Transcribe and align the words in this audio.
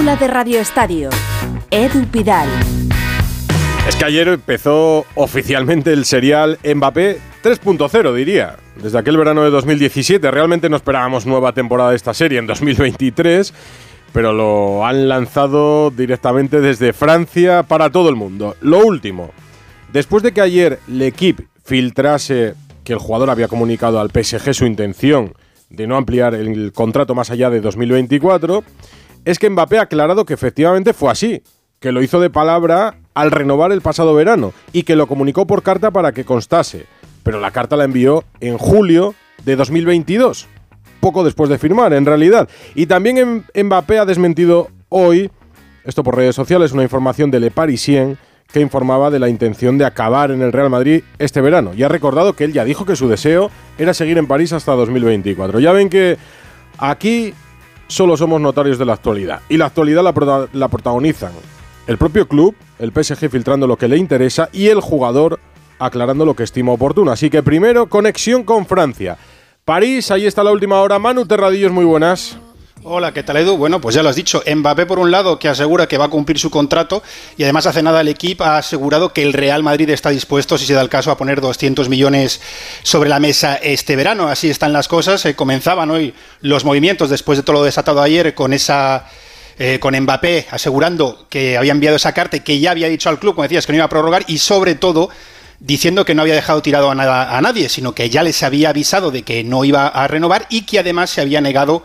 de 0.00 0.28
Radio 0.28 0.60
Estadio. 0.60 1.10
Edu 1.70 2.06
Pidal. 2.06 2.48
Es 3.86 3.94
que 3.96 4.04
ayer 4.06 4.28
empezó 4.28 5.04
oficialmente 5.14 5.92
el 5.92 6.06
serial 6.06 6.58
Mbappé 6.64 7.18
3.0, 7.44 8.14
diría. 8.14 8.56
Desde 8.82 8.98
aquel 8.98 9.18
verano 9.18 9.42
de 9.42 9.50
2017. 9.50 10.30
Realmente 10.30 10.70
no 10.70 10.76
esperábamos 10.76 11.26
nueva 11.26 11.52
temporada 11.52 11.90
de 11.90 11.96
esta 11.96 12.14
serie 12.14 12.38
en 12.38 12.46
2023, 12.46 13.52
pero 14.14 14.32
lo 14.32 14.86
han 14.86 15.06
lanzado 15.06 15.90
directamente 15.90 16.62
desde 16.62 16.94
Francia 16.94 17.62
para 17.62 17.90
todo 17.90 18.08
el 18.08 18.16
mundo. 18.16 18.56
Lo 18.62 18.78
último, 18.78 19.32
después 19.92 20.22
de 20.22 20.32
que 20.32 20.40
ayer 20.40 20.78
L'Equipe 20.88 21.46
filtrase 21.62 22.54
que 22.84 22.94
el 22.94 22.98
jugador 22.98 23.28
había 23.28 23.48
comunicado 23.48 24.00
al 24.00 24.10
PSG 24.10 24.54
su 24.54 24.64
intención 24.64 25.34
de 25.68 25.86
no 25.86 25.98
ampliar 25.98 26.34
el 26.34 26.72
contrato 26.72 27.14
más 27.14 27.30
allá 27.30 27.50
de 27.50 27.60
2024, 27.60 28.64
es 29.24 29.38
que 29.38 29.50
Mbappé 29.50 29.78
ha 29.78 29.82
aclarado 29.82 30.24
que 30.24 30.34
efectivamente 30.34 30.92
fue 30.92 31.10
así, 31.10 31.42
que 31.78 31.92
lo 31.92 32.02
hizo 32.02 32.20
de 32.20 32.30
palabra 32.30 32.98
al 33.14 33.30
renovar 33.30 33.72
el 33.72 33.80
pasado 33.80 34.14
verano 34.14 34.52
y 34.72 34.82
que 34.82 34.96
lo 34.96 35.06
comunicó 35.06 35.46
por 35.46 35.62
carta 35.62 35.90
para 35.90 36.12
que 36.12 36.24
constase, 36.24 36.86
pero 37.22 37.40
la 37.40 37.50
carta 37.50 37.76
la 37.76 37.84
envió 37.84 38.24
en 38.40 38.58
julio 38.58 39.14
de 39.44 39.56
2022, 39.56 40.46
poco 41.00 41.24
después 41.24 41.48
de 41.50 41.58
firmar 41.58 41.92
en 41.92 42.06
realidad. 42.06 42.48
Y 42.74 42.86
también 42.86 43.44
Mbappé 43.54 43.98
ha 43.98 44.04
desmentido 44.04 44.68
hoy, 44.88 45.30
esto 45.84 46.04
por 46.04 46.16
redes 46.16 46.34
sociales, 46.34 46.72
una 46.72 46.82
información 46.82 47.30
de 47.30 47.40
Le 47.40 47.50
Parisien, 47.50 48.18
que 48.52 48.60
informaba 48.60 49.10
de 49.10 49.18
la 49.18 49.28
intención 49.28 49.78
de 49.78 49.84
acabar 49.84 50.30
en 50.30 50.42
el 50.42 50.52
Real 50.52 50.70
Madrid 50.70 51.02
este 51.18 51.40
verano. 51.40 51.72
Y 51.74 51.82
ha 51.82 51.88
recordado 51.88 52.34
que 52.34 52.44
él 52.44 52.52
ya 52.52 52.64
dijo 52.64 52.84
que 52.84 52.96
su 52.96 53.08
deseo 53.08 53.50
era 53.78 53.94
seguir 53.94 54.18
en 54.18 54.26
París 54.26 54.52
hasta 54.52 54.72
2024. 54.72 55.60
Ya 55.60 55.72
ven 55.72 55.88
que 55.88 56.18
aquí 56.78 57.32
solo 57.90 58.16
somos 58.16 58.40
notarios 58.40 58.78
de 58.78 58.86
la 58.86 58.94
actualidad. 58.94 59.40
Y 59.48 59.56
la 59.56 59.66
actualidad 59.66 60.02
la, 60.02 60.68
protagonizan 60.68 61.32
el 61.86 61.98
propio 61.98 62.26
club, 62.28 62.54
el 62.78 62.92
PSG 62.92 63.28
filtrando 63.28 63.66
lo 63.66 63.76
que 63.76 63.88
le 63.88 63.98
interesa 63.98 64.48
y 64.52 64.68
el 64.68 64.80
jugador 64.80 65.40
aclarando 65.78 66.24
lo 66.24 66.34
que 66.34 66.44
estima 66.44 66.72
oportuno. 66.72 67.10
Así 67.10 67.30
que 67.30 67.42
primero, 67.42 67.88
conexión 67.88 68.44
con 68.44 68.64
Francia. 68.66 69.18
París, 69.64 70.10
ahí 70.10 70.26
está 70.26 70.44
la 70.44 70.52
última 70.52 70.80
hora. 70.80 70.98
Manu 70.98 71.26
Terradillos, 71.26 71.72
muy 71.72 71.84
buenas. 71.84 72.38
Hola, 72.82 73.12
¿qué 73.12 73.22
tal 73.22 73.36
Edu? 73.36 73.58
Bueno, 73.58 73.78
pues 73.78 73.94
ya 73.94 74.02
lo 74.02 74.08
has 74.08 74.16
dicho, 74.16 74.42
Mbappé 74.46 74.86
por 74.86 74.98
un 74.98 75.10
lado 75.10 75.38
que 75.38 75.48
asegura 75.48 75.86
que 75.86 75.98
va 75.98 76.06
a 76.06 76.08
cumplir 76.08 76.38
su 76.38 76.48
contrato 76.48 77.02
y 77.36 77.42
además 77.42 77.66
hace 77.66 77.82
nada 77.82 78.00
el 78.00 78.08
equipo 78.08 78.44
ha 78.44 78.56
asegurado 78.56 79.12
que 79.12 79.22
el 79.22 79.34
Real 79.34 79.62
Madrid 79.62 79.90
está 79.90 80.08
dispuesto, 80.08 80.56
si 80.56 80.64
se 80.64 80.72
da 80.72 80.80
el 80.80 80.88
caso, 80.88 81.10
a 81.10 81.18
poner 81.18 81.42
200 81.42 81.90
millones 81.90 82.40
sobre 82.82 83.10
la 83.10 83.20
mesa 83.20 83.56
este 83.56 83.96
verano. 83.96 84.28
Así 84.28 84.48
están 84.48 84.72
las 84.72 84.88
cosas. 84.88 85.26
Eh, 85.26 85.36
comenzaban 85.36 85.90
hoy 85.90 86.14
los 86.40 86.64
movimientos 86.64 87.10
después 87.10 87.36
de 87.36 87.42
todo 87.42 87.56
lo 87.56 87.64
desatado 87.64 88.00
ayer 88.00 88.34
con 88.34 88.54
esa 88.54 89.04
eh, 89.58 89.78
con 89.78 89.94
Mbappé 89.94 90.46
asegurando 90.50 91.26
que 91.28 91.58
había 91.58 91.72
enviado 91.72 91.96
esa 91.96 92.14
carta 92.14 92.38
y 92.38 92.40
que 92.40 92.60
ya 92.60 92.70
había 92.70 92.88
dicho 92.88 93.10
al 93.10 93.18
club, 93.18 93.34
como 93.34 93.42
decías, 93.42 93.66
que 93.66 93.72
no 93.72 93.76
iba 93.76 93.84
a 93.84 93.90
prorrogar 93.90 94.24
y 94.26 94.38
sobre 94.38 94.74
todo 94.74 95.10
diciendo 95.58 96.06
que 96.06 96.14
no 96.14 96.22
había 96.22 96.34
dejado 96.34 96.62
tirado 96.62 96.90
a, 96.90 96.94
nada, 96.94 97.36
a 97.36 97.42
nadie, 97.42 97.68
sino 97.68 97.94
que 97.94 98.08
ya 98.08 98.22
les 98.22 98.42
había 98.42 98.70
avisado 98.70 99.10
de 99.10 99.22
que 99.22 99.44
no 99.44 99.66
iba 99.66 99.86
a 99.86 100.08
renovar 100.08 100.46
y 100.48 100.62
que 100.62 100.78
además 100.78 101.10
se 101.10 101.20
había 101.20 101.42
negado 101.42 101.84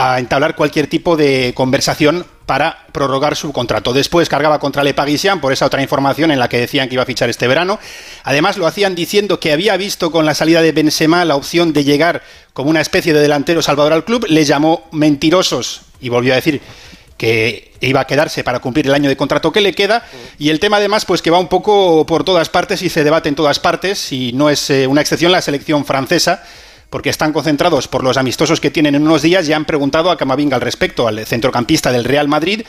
a 0.00 0.18
entablar 0.18 0.56
cualquier 0.56 0.86
tipo 0.86 1.16
de 1.16 1.52
conversación 1.54 2.24
para 2.46 2.86
prorrogar 2.92 3.36
su 3.36 3.52
contrato. 3.52 3.92
Después 3.92 4.30
cargaba 4.30 4.58
contra 4.58 4.82
Le 4.82 4.94
Parisien 4.94 5.40
por 5.40 5.52
esa 5.52 5.66
otra 5.66 5.82
información 5.82 6.30
en 6.30 6.38
la 6.38 6.48
que 6.48 6.58
decían 6.58 6.88
que 6.88 6.94
iba 6.94 7.02
a 7.02 7.06
fichar 7.06 7.28
este 7.28 7.46
verano. 7.46 7.78
Además 8.24 8.56
lo 8.56 8.66
hacían 8.66 8.94
diciendo 8.94 9.38
que 9.38 9.52
había 9.52 9.76
visto 9.76 10.10
con 10.10 10.24
la 10.24 10.34
salida 10.34 10.62
de 10.62 10.72
Benzema 10.72 11.24
la 11.26 11.36
opción 11.36 11.74
de 11.74 11.84
llegar 11.84 12.22
como 12.54 12.70
una 12.70 12.80
especie 12.80 13.12
de 13.12 13.20
delantero 13.20 13.60
salvador 13.60 13.92
al 13.92 14.04
club, 14.04 14.24
le 14.28 14.44
llamó 14.44 14.88
mentirosos 14.90 15.82
y 16.00 16.08
volvió 16.08 16.32
a 16.32 16.36
decir 16.36 16.62
que 17.18 17.74
iba 17.80 18.00
a 18.00 18.06
quedarse 18.06 18.42
para 18.42 18.60
cumplir 18.60 18.86
el 18.86 18.94
año 18.94 19.10
de 19.10 19.16
contrato 19.16 19.52
que 19.52 19.60
le 19.60 19.74
queda 19.74 20.06
y 20.38 20.48
el 20.48 20.58
tema 20.58 20.78
además 20.78 21.04
pues 21.04 21.20
que 21.20 21.30
va 21.30 21.38
un 21.38 21.48
poco 21.48 22.06
por 22.06 22.24
todas 22.24 22.48
partes 22.48 22.80
y 22.80 22.88
se 22.88 23.04
debate 23.04 23.28
en 23.28 23.34
todas 23.34 23.58
partes 23.58 24.10
y 24.12 24.32
no 24.32 24.48
es 24.48 24.70
eh, 24.70 24.86
una 24.86 25.02
excepción 25.02 25.30
la 25.30 25.42
selección 25.42 25.84
francesa 25.84 26.42
porque 26.90 27.08
están 27.08 27.32
concentrados 27.32 27.88
por 27.88 28.04
los 28.04 28.16
amistosos 28.16 28.60
que 28.60 28.70
tienen 28.70 28.96
en 28.96 29.02
unos 29.02 29.22
días, 29.22 29.46
ya 29.46 29.56
han 29.56 29.64
preguntado 29.64 30.10
a 30.10 30.18
Camavinga 30.18 30.56
al 30.56 30.62
respecto, 30.62 31.08
al 31.08 31.24
centrocampista 31.24 31.92
del 31.92 32.04
Real 32.04 32.28
Madrid, 32.28 32.62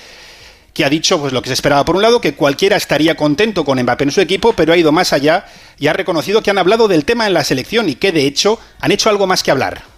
que 0.73 0.85
ha 0.85 0.89
dicho 0.89 1.19
pues 1.19 1.33
lo 1.33 1.41
que 1.41 1.49
se 1.49 1.53
esperaba 1.53 1.83
por 1.83 1.95
un 1.95 2.01
lado, 2.01 2.21
que 2.21 2.35
cualquiera 2.35 2.77
estaría 2.77 3.15
contento 3.15 3.65
con 3.65 3.81
Mbappé 3.81 4.05
en 4.05 4.11
su 4.11 4.21
equipo, 4.21 4.53
pero 4.53 4.71
ha 4.71 4.77
ido 4.77 4.91
más 4.91 5.11
allá 5.11 5.45
y 5.77 5.87
ha 5.87 5.93
reconocido 5.93 6.41
que 6.41 6.51
han 6.51 6.59
hablado 6.59 6.87
del 6.87 7.03
tema 7.03 7.27
en 7.27 7.33
la 7.33 7.43
selección 7.43 7.89
y 7.89 7.95
que 7.95 8.11
de 8.11 8.25
hecho 8.25 8.59
han 8.79 8.91
hecho 8.91 9.09
algo 9.09 9.27
más 9.27 9.43
que 9.43 9.51
hablar. 9.51 9.90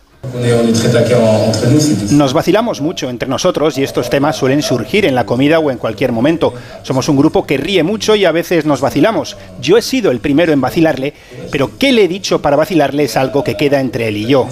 Nos 2.11 2.33
vacilamos 2.33 2.79
mucho 2.79 3.09
entre 3.09 3.27
nosotros 3.27 3.77
y 3.77 3.83
estos 3.83 4.09
temas 4.09 4.37
suelen 4.37 4.61
surgir 4.61 5.05
en 5.05 5.15
la 5.15 5.25
comida 5.25 5.59
o 5.59 5.69
en 5.69 5.77
cualquier 5.77 6.13
momento. 6.13 6.53
Somos 6.83 7.09
un 7.09 7.17
grupo 7.17 7.45
que 7.45 7.57
ríe 7.57 7.83
mucho 7.83 8.15
y 8.15 8.23
a 8.23 8.31
veces 8.31 8.65
nos 8.65 8.79
vacilamos. 8.79 9.35
Yo 9.59 9.77
he 9.77 9.81
sido 9.81 10.11
el 10.11 10.21
primero 10.21 10.53
en 10.53 10.61
vacilarle, 10.61 11.13
pero 11.51 11.77
¿qué 11.77 11.91
le 11.91 12.05
he 12.05 12.07
dicho 12.07 12.41
para 12.41 12.55
vacilarle 12.55 13.03
es 13.03 13.17
algo 13.17 13.43
que 13.43 13.57
queda 13.57 13.81
entre 13.81 14.07
él 14.07 14.17
y 14.17 14.25
yo? 14.27 14.47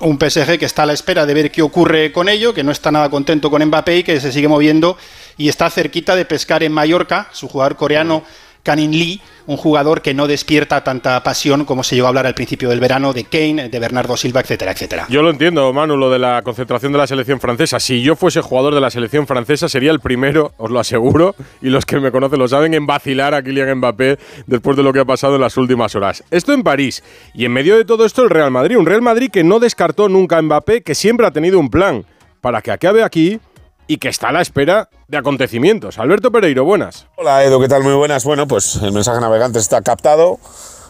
Un 0.00 0.18
PSG 0.18 0.58
que 0.58 0.66
está 0.66 0.82
a 0.82 0.86
la 0.86 0.92
espera 0.92 1.24
de 1.24 1.32
ver 1.32 1.50
qué 1.50 1.62
ocurre 1.62 2.12
con 2.12 2.28
ello, 2.28 2.52
que 2.52 2.62
no 2.62 2.72
está 2.72 2.90
nada 2.90 3.08
contento 3.08 3.50
con 3.50 3.64
Mbappé 3.64 3.98
y 3.98 4.02
que 4.02 4.20
se 4.20 4.32
sigue 4.32 4.48
moviendo 4.48 4.98
y 5.38 5.48
está 5.48 5.70
cerquita 5.70 6.14
de 6.14 6.26
pescar 6.26 6.62
en 6.62 6.72
Mallorca, 6.72 7.28
su 7.32 7.48
jugador 7.48 7.76
coreano 7.76 8.22
Canin 8.62 8.92
Lee, 8.92 9.20
un 9.46 9.56
jugador 9.56 10.02
que 10.02 10.14
no 10.14 10.26
despierta 10.26 10.84
tanta 10.84 11.22
pasión 11.22 11.64
como 11.64 11.82
se 11.82 11.96
llegó 11.96 12.06
a 12.06 12.10
hablar 12.10 12.26
al 12.26 12.34
principio 12.34 12.68
del 12.68 12.80
verano 12.80 13.12
de 13.12 13.24
Kane, 13.24 13.68
de 13.68 13.78
Bernardo 13.78 14.16
Silva, 14.16 14.40
etcétera, 14.40 14.72
etcétera. 14.72 15.06
Yo 15.08 15.22
lo 15.22 15.30
entiendo, 15.30 15.72
Manu, 15.72 15.96
lo 15.96 16.10
de 16.10 16.18
la 16.18 16.42
concentración 16.42 16.92
de 16.92 16.98
la 16.98 17.06
selección 17.06 17.40
francesa. 17.40 17.80
Si 17.80 18.02
yo 18.02 18.14
fuese 18.14 18.40
jugador 18.40 18.74
de 18.74 18.80
la 18.80 18.90
selección 18.90 19.26
francesa, 19.26 19.68
sería 19.68 19.90
el 19.90 20.00
primero, 20.00 20.52
os 20.58 20.70
lo 20.70 20.78
aseguro, 20.78 21.34
y 21.60 21.70
los 21.70 21.84
que 21.86 21.98
me 21.98 22.12
conocen 22.12 22.38
lo 22.38 22.48
saben, 22.48 22.74
en 22.74 22.86
vacilar 22.86 23.34
a 23.34 23.42
Kylian 23.42 23.78
Mbappé 23.78 24.18
después 24.46 24.76
de 24.76 24.82
lo 24.82 24.92
que 24.92 25.00
ha 25.00 25.04
pasado 25.04 25.34
en 25.34 25.40
las 25.40 25.56
últimas 25.56 25.94
horas. 25.96 26.22
Esto 26.30 26.52
en 26.52 26.62
París. 26.62 27.02
Y 27.34 27.44
en 27.44 27.52
medio 27.52 27.76
de 27.76 27.84
todo 27.84 28.04
esto, 28.04 28.22
el 28.22 28.30
Real 28.30 28.50
Madrid. 28.50 28.76
Un 28.76 28.86
Real 28.86 29.02
Madrid 29.02 29.30
que 29.30 29.42
no 29.42 29.58
descartó 29.58 30.08
nunca 30.08 30.38
a 30.38 30.42
Mbappé, 30.42 30.82
que 30.82 30.94
siempre 30.94 31.26
ha 31.26 31.30
tenido 31.32 31.58
un 31.58 31.68
plan 31.68 32.04
para 32.40 32.62
que 32.62 32.70
acabe 32.70 33.02
aquí 33.02 33.40
y 33.86 33.98
que 33.98 34.08
está 34.08 34.28
a 34.28 34.32
la 34.32 34.40
espera 34.40 34.88
de 35.08 35.18
acontecimientos. 35.18 35.98
Alberto 35.98 36.30
Pereiro, 36.30 36.64
buenas. 36.64 37.06
Hola 37.16 37.44
Edu, 37.44 37.60
¿qué 37.60 37.68
tal? 37.68 37.82
Muy 37.82 37.94
buenas. 37.94 38.24
Bueno, 38.24 38.46
pues 38.46 38.76
el 38.76 38.92
mensaje 38.92 39.20
navegante 39.20 39.58
está 39.58 39.82
captado. 39.82 40.38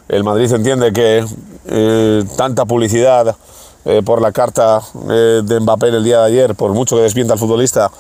El 0.09 0.25
Madrid 0.25 0.53
entiende 0.53 0.93
que 0.93 1.25
eh, 1.67 2.25
tanta 2.37 2.67
publicidad 2.67 3.37
eh, 3.85 4.03
por 4.05 4.21
la 4.21 4.33
carta 4.33 4.81
eh, 5.11 5.41
de 5.43 5.61
Mbappé 5.61 5.89
el 5.89 6.05
día 6.05 6.21
de 6.21 6.27
ayer, 6.27 6.55
por 6.55 6.73
mucho 6.73 6.97
que 6.97 7.03
despienta 7.03 7.33
al 7.33 7.39
futbolista, 7.39 7.91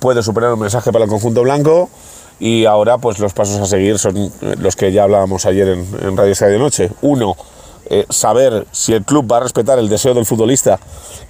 puede 0.00 0.22
superar 0.22 0.52
un 0.54 0.60
mensaje 0.60 0.92
para 0.92 1.04
el 1.04 1.10
conjunto 1.10 1.42
blanco. 1.42 1.90
Y 2.38 2.64
ahora, 2.64 2.98
pues 2.98 3.18
los 3.18 3.32
pasos 3.34 3.60
a 3.60 3.66
seguir 3.66 3.98
son 3.98 4.32
los 4.58 4.74
que 4.74 4.90
ya 4.90 5.04
hablábamos 5.04 5.46
ayer 5.46 5.68
en, 5.68 6.16
Radio 6.16 6.34
de 6.34 6.58
Noche. 6.58 6.90
Uno, 7.02 7.36
eh, 7.94 8.06
saber 8.08 8.66
si 8.72 8.94
el 8.94 9.04
club 9.04 9.30
va 9.30 9.36
a 9.36 9.40
respetar 9.40 9.78
el 9.78 9.90
deseo 9.90 10.14
del 10.14 10.24
futbolista 10.24 10.80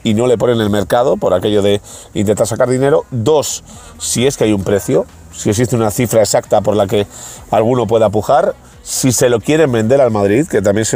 y 0.05 0.15
no 0.15 0.29
le 0.29 0.39
pone 0.39 0.53
en 0.53 0.61
el 0.61 0.71
mercado 0.71 1.17
por 1.17 1.35
aquello 1.35 1.61
de 1.61 1.81
intentar 2.15 2.47
sacar 2.47 2.71
dinero. 2.71 3.05
Dos, 3.11 3.65
si 3.99 4.29
es 4.29 4.37
que 4.37 4.45
hay 4.45 4.53
un 4.53 4.63
precio, 4.63 5.05
si 5.35 5.51
existe 5.51 5.75
una 5.75 5.91
cifra 5.91 6.21
exacta 6.21 6.61
por 6.61 6.77
la 6.77 6.87
que 6.87 7.09
alguno 7.51 7.89
pueda 7.89 8.11
pujar. 8.11 8.55
Si 8.85 9.11
se 9.11 9.29
lo 9.29 9.41
quieren 9.41 9.73
vender 9.73 10.01
al 10.01 10.13
Madrid, 10.13 10.47
que 10.47 10.63
también 10.63 10.87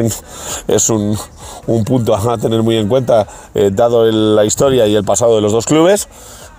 es 0.68 0.88
un, 0.88 1.18
punto 1.84 2.14
a 2.14 2.38
tener 2.38 2.62
muy 2.62 2.76
en 2.76 2.86
cuenta, 2.86 3.26
eh, 3.52 3.70
dado 3.72 4.04
la 4.04 4.44
historia 4.44 4.86
y 4.86 4.94
el 4.94 5.02
pasado 5.02 5.34
de 5.34 5.42
los 5.42 5.50
dos 5.50 5.66
clubes 5.66 6.06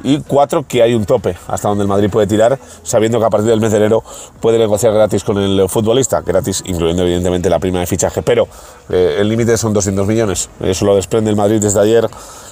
y 0.03 0.19
cuatro, 0.19 0.65
que 0.67 0.81
hay 0.81 0.93
un 0.93 1.05
tope 1.05 1.35
hasta 1.47 1.69
donde 1.69 1.83
el 1.83 1.87
Madrid 1.87 2.09
puede 2.09 2.27
tirar, 2.27 2.59
sabiendo 2.83 3.19
que 3.19 3.25
a 3.25 3.29
partir 3.29 3.49
del 3.49 3.59
mes 3.59 3.71
de 3.71 3.77
enero 3.77 4.03
puede 4.39 4.57
negociar 4.57 4.93
gratis 4.93 5.23
con 5.23 5.37
el 5.37 5.67
futbolista, 5.69 6.21
gratis 6.21 6.63
incluyendo 6.65 7.03
evidentemente 7.03 7.49
la 7.49 7.59
prima 7.59 7.79
de 7.79 7.87
fichaje, 7.87 8.21
pero 8.21 8.47
eh, 8.89 9.17
el 9.19 9.29
límite 9.29 9.57
son 9.57 9.73
200 9.73 10.07
millones, 10.07 10.49
eso 10.59 10.85
lo 10.85 10.95
desprende 10.95 11.29
el 11.29 11.35
Madrid 11.35 11.59
desde 11.59 11.79
ayer 11.79 12.07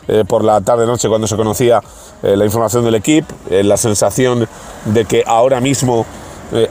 eh, 0.07 0.23
por 0.27 0.43
la 0.43 0.61
tarde-noche 0.61 1.07
cuando 1.07 1.27
se 1.27 1.35
conocía 1.35 1.81
eh, 2.23 2.35
la 2.35 2.45
información 2.45 2.83
del 2.83 2.95
equipo, 2.95 3.33
la 3.49 3.77
sensación 3.77 4.47
de 4.85 5.05
que 5.05 5.23
ahora 5.25 5.61
mismo 5.61 6.05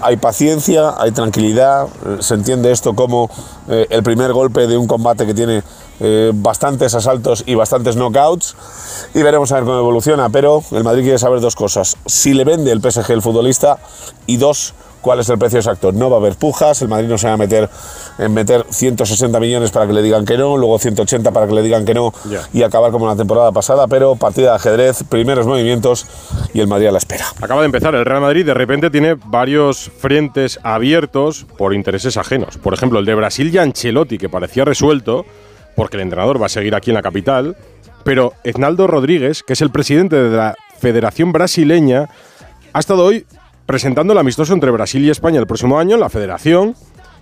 hay 0.00 0.16
paciencia, 0.16 0.94
hay 0.96 1.10
tranquilidad, 1.10 1.88
se 2.20 2.34
entiende 2.34 2.70
esto 2.70 2.94
como 2.94 3.28
el 3.68 4.02
primer 4.04 4.32
golpe 4.32 4.68
de 4.68 4.76
un 4.76 4.86
combate 4.86 5.26
que 5.26 5.34
tiene 5.34 5.62
eh, 6.00 6.32
bastantes 6.34 6.94
asaltos 6.94 7.44
y 7.46 7.54
bastantes 7.54 7.96
knockouts 7.96 8.56
y 9.14 9.22
veremos 9.22 9.52
a 9.52 9.56
ver 9.56 9.64
cómo 9.64 9.78
evoluciona. 9.78 10.28
Pero 10.28 10.62
el 10.72 10.84
Madrid 10.84 11.02
quiere 11.02 11.18
saber 11.18 11.40
dos 11.40 11.54
cosas: 11.54 11.96
si 12.06 12.34
le 12.34 12.44
vende 12.44 12.72
el 12.72 12.80
PSG 12.80 13.10
el 13.12 13.22
futbolista 13.22 13.78
y 14.26 14.36
dos, 14.36 14.74
cuál 15.04 15.20
es 15.20 15.28
el 15.28 15.38
precio 15.38 15.58
exacto. 15.58 15.92
No 15.92 16.10
va 16.10 16.16
a 16.16 16.20
haber 16.20 16.34
pujas, 16.34 16.80
el 16.82 16.88
Madrid 16.88 17.08
no 17.08 17.18
se 17.18 17.28
va 17.28 17.34
a 17.34 17.36
meter 17.36 17.68
en 18.18 18.32
meter 18.32 18.64
160 18.70 19.38
millones 19.38 19.70
para 19.70 19.86
que 19.86 19.92
le 19.92 20.02
digan 20.02 20.24
que 20.24 20.38
no, 20.38 20.56
luego 20.56 20.78
180 20.78 21.30
para 21.30 21.46
que 21.46 21.52
le 21.52 21.62
digan 21.62 21.84
que 21.84 21.94
no 21.94 22.12
y 22.52 22.62
acabar 22.62 22.90
como 22.90 23.06
la 23.06 23.14
temporada 23.14 23.52
pasada, 23.52 23.86
pero 23.86 24.16
partida 24.16 24.50
de 24.50 24.56
ajedrez, 24.56 25.04
primeros 25.08 25.46
movimientos 25.46 26.06
y 26.54 26.60
el 26.60 26.66
Madrid 26.66 26.88
a 26.88 26.92
la 26.92 26.98
espera. 26.98 27.26
Acaba 27.40 27.60
de 27.60 27.66
empezar, 27.66 27.94
el 27.94 28.04
Real 28.04 28.22
Madrid 28.22 28.46
de 28.46 28.54
repente 28.54 28.90
tiene 28.90 29.14
varios 29.26 29.90
frentes 29.98 30.58
abiertos 30.62 31.46
por 31.58 31.74
intereses 31.74 32.16
ajenos. 32.16 32.56
Por 32.56 32.72
ejemplo, 32.72 32.98
el 32.98 33.04
de 33.04 33.14
Brasil 33.14 33.54
y 33.54 33.58
Ancelotti, 33.58 34.16
que 34.16 34.30
parecía 34.30 34.64
resuelto, 34.64 35.26
porque 35.76 35.96
el 35.96 36.02
entrenador 36.02 36.40
va 36.40 36.46
a 36.46 36.50
seguir 36.50 36.74
aquí 36.74 36.90
en 36.90 36.94
la 36.94 37.02
capital, 37.02 37.56
pero 38.04 38.34
Eznaldo 38.44 38.86
Rodríguez, 38.86 39.42
que 39.42 39.54
es 39.54 39.60
el 39.60 39.70
presidente 39.70 40.16
de 40.16 40.36
la 40.36 40.54
Federación 40.78 41.32
Brasileña, 41.32 42.08
ha 42.72 42.78
estado 42.78 43.04
hoy 43.04 43.26
presentando 43.66 44.12
el 44.12 44.18
amistoso 44.18 44.52
entre 44.52 44.70
Brasil 44.70 45.04
y 45.04 45.10
España 45.10 45.40
el 45.40 45.46
próximo 45.46 45.78
año 45.78 45.94
en 45.94 46.00
la 46.00 46.10
Federación 46.10 46.74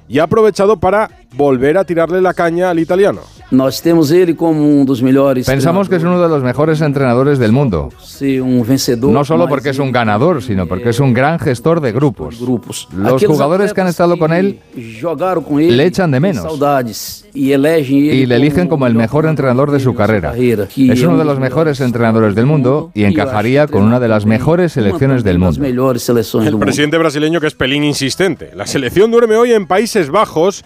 y 0.08 0.18
ha 0.18 0.24
aprovechado 0.24 0.78
para 0.78 1.10
volver 1.34 1.78
a 1.78 1.84
tirarle 1.84 2.20
la 2.20 2.34
caña 2.34 2.70
al 2.70 2.78
italiano. 2.78 3.20
Nós 3.52 3.80
temos 3.80 4.10
ele 4.10 4.32
como 4.32 4.62
um 4.62 4.82
dos 4.82 5.02
melhores. 5.02 5.44
Pensamos 5.44 5.86
que 5.86 5.96
es 5.96 6.02
uno 6.02 6.22
de 6.22 6.26
los 6.26 6.42
mejores 6.42 6.80
entrenadores 6.80 7.38
del 7.38 7.52
mundo. 7.52 7.90
Sí, 8.02 8.40
un 8.40 8.66
vencedor. 8.66 9.12
No 9.12 9.26
solo 9.26 9.46
porque 9.46 9.68
es 9.68 9.78
un 9.78 9.92
ganador, 9.92 10.42
sino 10.42 10.66
porque 10.66 10.88
es 10.88 10.98
un 11.00 11.12
gran 11.12 11.38
gestor 11.38 11.82
de 11.82 11.92
grupos. 11.92 12.40
grupos. 12.40 12.88
Los 12.96 13.22
jugadores 13.22 13.74
que 13.74 13.82
han 13.82 13.88
estado 13.88 14.16
con 14.16 14.32
él 14.32 14.58
jogaram 14.98 15.42
com 15.42 15.60
ele 15.60 15.76
le 15.76 15.84
echan 15.84 16.10
de 16.10 16.18
menos. 16.18 16.42
Saudades 16.42 17.26
y 17.34 17.52
elegem 17.52 18.08
ele 18.08 18.14
y 18.14 18.26
le 18.26 18.36
eligen 18.36 18.68
como 18.68 18.86
el 18.86 18.94
mejor 18.94 19.26
entrenador 19.26 19.70
de 19.70 19.80
su 19.80 19.94
carrera. 19.94 20.34
Es 20.34 21.02
uno 21.02 21.18
de 21.18 21.24
los 21.26 21.38
mejores 21.38 21.78
entrenadores 21.82 22.34
del 22.34 22.46
mundo 22.46 22.90
y 22.94 23.04
encajaría 23.04 23.66
con 23.66 23.82
una 23.82 24.00
de 24.00 24.08
las 24.08 24.24
mejores 24.24 24.72
selecciones 24.72 25.24
del 25.24 25.38
mundo. 25.38 25.62
El 25.62 26.58
presidente 26.58 26.96
brasileño 26.96 27.38
que 27.38 27.48
es 27.48 27.54
pelín 27.54 27.84
insistente. 27.84 28.50
La 28.54 28.66
selección 28.66 29.10
duerme 29.10 29.36
hoy 29.36 29.52
en 29.52 29.66
Países 29.66 30.08
Bajos 30.08 30.64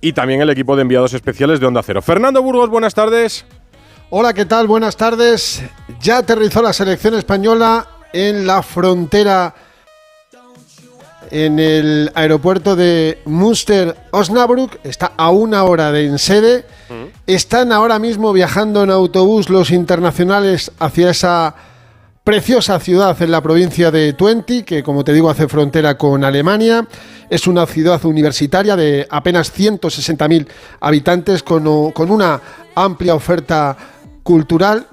y 0.00 0.12
también 0.12 0.40
el 0.40 0.50
equipo 0.50 0.76
de 0.76 0.82
enviados 0.82 1.12
especiales 1.14 1.60
de 1.60 1.66
Onda 1.66 1.82
Cero. 1.82 2.02
Fernando 2.02 2.42
Burgos, 2.42 2.70
buenas 2.70 2.94
tardes. 2.94 3.44
Hola, 4.10 4.32
¿qué 4.32 4.44
tal? 4.44 4.66
Buenas 4.66 4.96
tardes. 4.96 5.62
Ya 6.00 6.18
aterrizó 6.18 6.62
la 6.62 6.72
selección 6.72 7.14
española 7.14 7.86
en 8.12 8.46
la 8.46 8.62
frontera 8.62 9.54
en 11.30 11.60
el 11.60 12.10
aeropuerto 12.14 12.74
de 12.74 13.20
Münster 13.24 13.96
Osnabrück. 14.10 14.80
Está 14.82 15.12
a 15.16 15.30
una 15.30 15.64
hora 15.64 15.92
de 15.92 16.06
Ensede. 16.06 16.64
Están 17.26 17.70
ahora 17.70 17.98
mismo 17.98 18.32
viajando 18.32 18.82
en 18.82 18.90
autobús 18.90 19.48
los 19.48 19.70
internacionales 19.70 20.72
hacia 20.78 21.10
esa 21.10 21.54
preciosa 22.30 22.78
ciudad 22.78 23.20
en 23.20 23.32
la 23.32 23.42
provincia 23.42 23.90
de 23.90 24.12
Twente, 24.12 24.64
que 24.64 24.84
como 24.84 25.02
te 25.02 25.12
digo 25.12 25.28
hace 25.28 25.48
frontera 25.48 25.98
con 25.98 26.22
Alemania. 26.22 26.86
Es 27.28 27.48
una 27.48 27.66
ciudad 27.66 28.04
universitaria 28.04 28.76
de 28.76 29.04
apenas 29.10 29.52
160.000 29.52 30.46
habitantes 30.78 31.42
con, 31.42 31.66
una 31.66 32.40
amplia 32.76 33.16
oferta 33.16 33.76
cultural. 34.22 34.86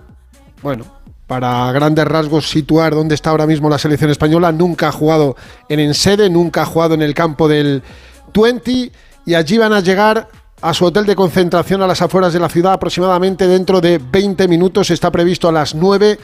Bueno, 0.64 0.86
para 1.28 1.72
grandes 1.74 2.06
rasgos 2.06 2.50
situar 2.50 2.96
dónde 2.96 3.14
está 3.14 3.30
ahora 3.30 3.46
mismo 3.46 3.70
la 3.70 3.78
selección 3.78 4.10
española. 4.10 4.52
Nunca 4.52 4.88
ha 4.88 4.92
jugado 4.92 5.36
en 5.70 5.80
Ensede, 5.80 6.32
nunca 6.32 6.64
ha 6.64 6.66
jugado 6.66 6.96
en 6.96 7.04
el 7.04 7.14
campo 7.14 7.48
del 7.48 7.84
Twente 8.32 8.92
y 9.28 9.36
allí 9.36 9.60
van 9.60 9.74
a 9.74 9.82
llegar 9.82 10.28
a 10.60 10.74
su 10.74 10.86
hotel 10.86 11.06
de 11.06 11.16
concentración 11.16 11.84
a 11.84 11.88
las 11.88 12.02
afueras 12.02 12.34
de 12.34 12.40
la 12.40 12.50
ciudad 12.50 12.74
aproximadamente 12.74 13.48
dentro 13.48 13.80
de 13.80 14.00
20 14.00 14.48
minutos. 14.48 14.90
Está 14.90 15.12
previsto 15.12 15.48
a 15.48 15.52
las 15.52 15.76
9. 15.76 16.18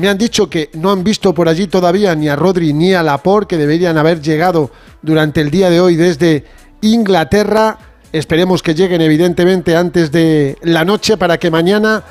Me 0.00 0.08
han 0.08 0.16
dicho 0.16 0.48
que 0.48 0.70
no 0.72 0.90
han 0.90 1.04
visto 1.04 1.34
por 1.34 1.46
allí 1.46 1.66
todavía 1.66 2.14
ni 2.14 2.26
a 2.26 2.34
Rodri 2.34 2.72
ni 2.72 2.94
a 2.94 3.02
Laporte, 3.02 3.48
que 3.54 3.58
deberían 3.58 3.98
haber 3.98 4.22
llegado 4.22 4.70
durante 5.02 5.42
el 5.42 5.50
día 5.50 5.68
de 5.68 5.78
hoy 5.78 5.94
desde 5.94 6.46
Inglaterra. 6.80 7.76
Esperemos 8.10 8.62
que 8.62 8.74
lleguen 8.74 9.02
evidentemente 9.02 9.76
antes 9.76 10.10
de 10.10 10.56
la 10.62 10.86
noche 10.86 11.18
para 11.18 11.36
que 11.36 11.50
mañana 11.50 12.02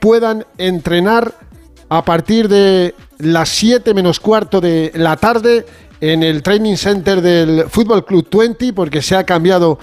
puedan 0.00 0.46
entrenar 0.58 1.32
a 1.88 2.04
partir 2.04 2.48
de 2.48 2.96
las 3.18 3.50
7 3.50 3.94
menos 3.94 4.18
cuarto 4.18 4.60
de 4.60 4.90
la 4.96 5.16
tarde 5.16 5.64
en 6.00 6.24
el 6.24 6.42
training 6.42 6.74
center 6.74 7.22
del 7.22 7.66
Fútbol 7.70 8.04
Club 8.04 8.26
20 8.36 8.72
porque 8.72 9.00
se 9.00 9.14
ha 9.14 9.22
cambiado 9.22 9.78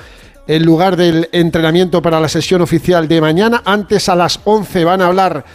el 0.46 0.62
lugar 0.62 0.98
del 0.98 1.30
entrenamiento 1.32 2.02
para 2.02 2.20
la 2.20 2.28
sesión 2.28 2.62
oficial 2.62 3.08
de 3.08 3.22
mañana. 3.22 3.62
Antes 3.64 4.10
a 4.10 4.16
las 4.18 4.42
11 4.44 4.84
van 4.84 5.02
a 5.02 5.08
hablar 5.08 5.46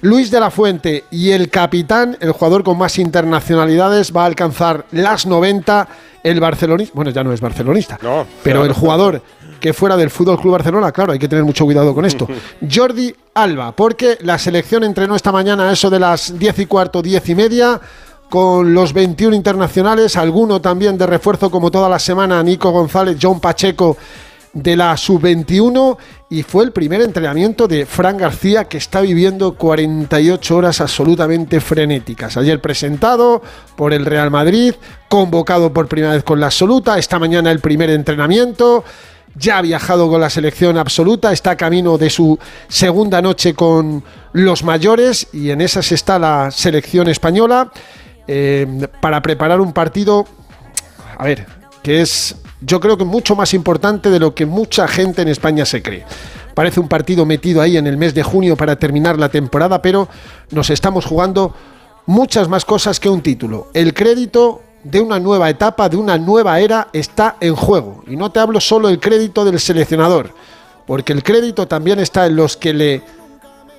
Luis 0.00 0.30
de 0.30 0.38
la 0.38 0.50
Fuente 0.50 1.04
y 1.10 1.30
el 1.30 1.50
capitán, 1.50 2.16
el 2.20 2.32
jugador 2.32 2.62
con 2.62 2.78
más 2.78 2.98
internacionalidades, 2.98 4.14
va 4.16 4.22
a 4.22 4.26
alcanzar 4.26 4.86
las 4.92 5.26
90. 5.26 5.88
El 6.22 6.40
barcelonista, 6.40 6.92
bueno, 6.94 7.10
ya 7.10 7.24
no 7.24 7.32
es 7.32 7.40
barcelonista, 7.40 7.98
No, 8.02 8.26
pero 8.42 8.64
el 8.64 8.72
jugador 8.72 9.22
que 9.60 9.72
fuera 9.72 9.96
del 9.96 10.10
Fútbol 10.10 10.40
Club 10.40 10.52
Barcelona, 10.52 10.92
claro, 10.92 11.12
hay 11.12 11.18
que 11.18 11.28
tener 11.28 11.44
mucho 11.44 11.64
cuidado 11.64 11.94
con 11.94 12.04
esto. 12.04 12.28
Jordi 12.72 13.14
Alba, 13.34 13.72
porque 13.72 14.18
la 14.20 14.38
selección 14.38 14.84
entrenó 14.84 15.16
esta 15.16 15.32
mañana 15.32 15.68
a 15.68 15.72
eso 15.72 15.90
de 15.90 15.98
las 15.98 16.38
10 16.38 16.58
y 16.60 16.66
cuarto, 16.66 17.02
10 17.02 17.28
y 17.28 17.34
media, 17.34 17.80
con 18.28 18.74
los 18.74 18.92
21 18.92 19.34
internacionales, 19.34 20.16
alguno 20.16 20.60
también 20.60 20.98
de 20.98 21.06
refuerzo 21.06 21.50
como 21.50 21.70
toda 21.70 21.88
la 21.88 21.98
semana, 21.98 22.42
Nico 22.42 22.70
González, 22.70 23.16
John 23.20 23.40
Pacheco 23.40 23.96
de 24.52 24.76
la 24.76 24.96
sub-21 24.96 25.96
y 26.30 26.42
fue 26.42 26.64
el 26.64 26.72
primer 26.72 27.00
entrenamiento 27.00 27.68
de 27.68 27.86
Fran 27.86 28.16
García 28.16 28.64
que 28.64 28.78
está 28.78 29.00
viviendo 29.00 29.54
48 29.54 30.56
horas 30.56 30.80
absolutamente 30.80 31.60
frenéticas. 31.60 32.36
Ayer 32.36 32.60
presentado 32.60 33.42
por 33.76 33.92
el 33.92 34.04
Real 34.06 34.30
Madrid, 34.30 34.74
convocado 35.08 35.72
por 35.72 35.88
primera 35.88 36.14
vez 36.14 36.24
con 36.24 36.40
la 36.40 36.46
absoluta, 36.46 36.98
esta 36.98 37.18
mañana 37.18 37.50
el 37.50 37.60
primer 37.60 37.90
entrenamiento, 37.90 38.84
ya 39.34 39.58
ha 39.58 39.62
viajado 39.62 40.08
con 40.08 40.20
la 40.20 40.30
selección 40.30 40.78
absoluta, 40.78 41.32
está 41.32 41.56
camino 41.56 41.98
de 41.98 42.10
su 42.10 42.38
segunda 42.68 43.22
noche 43.22 43.54
con 43.54 44.02
los 44.32 44.64
mayores 44.64 45.28
y 45.32 45.50
en 45.50 45.60
esas 45.60 45.92
está 45.92 46.18
la 46.18 46.50
selección 46.50 47.08
española 47.08 47.70
eh, 48.26 48.88
para 49.00 49.22
preparar 49.22 49.60
un 49.60 49.72
partido, 49.72 50.26
a 51.16 51.24
ver, 51.24 51.46
que 51.82 52.02
es 52.02 52.36
yo 52.60 52.80
creo 52.80 52.96
que 52.96 53.04
mucho 53.04 53.36
más 53.36 53.54
importante 53.54 54.10
de 54.10 54.18
lo 54.18 54.34
que 54.34 54.46
mucha 54.46 54.88
gente 54.88 55.22
en 55.22 55.28
España 55.28 55.64
se 55.64 55.82
cree. 55.82 56.04
Parece 56.54 56.80
un 56.80 56.88
partido 56.88 57.24
metido 57.24 57.62
ahí 57.62 57.76
en 57.76 57.86
el 57.86 57.96
mes 57.96 58.14
de 58.14 58.22
junio 58.22 58.56
para 58.56 58.76
terminar 58.76 59.18
la 59.18 59.28
temporada, 59.28 59.80
pero 59.80 60.08
nos 60.50 60.70
estamos 60.70 61.04
jugando 61.06 61.54
muchas 62.06 62.48
más 62.48 62.64
cosas 62.64 62.98
que 62.98 63.08
un 63.08 63.22
título. 63.22 63.68
El 63.74 63.94
crédito 63.94 64.62
de 64.82 65.00
una 65.00 65.20
nueva 65.20 65.50
etapa, 65.50 65.88
de 65.88 65.96
una 65.96 66.18
nueva 66.18 66.58
era, 66.60 66.88
está 66.92 67.36
en 67.40 67.54
juego. 67.54 68.02
Y 68.08 68.16
no 68.16 68.30
te 68.30 68.40
hablo 68.40 68.60
solo 68.60 68.88
del 68.88 68.98
crédito 68.98 69.44
del 69.44 69.60
seleccionador, 69.60 70.32
porque 70.86 71.12
el 71.12 71.22
crédito 71.22 71.68
también 71.68 72.00
está 72.00 72.26
en 72.26 72.36
los 72.36 72.56
que 72.56 72.72
le 72.72 73.02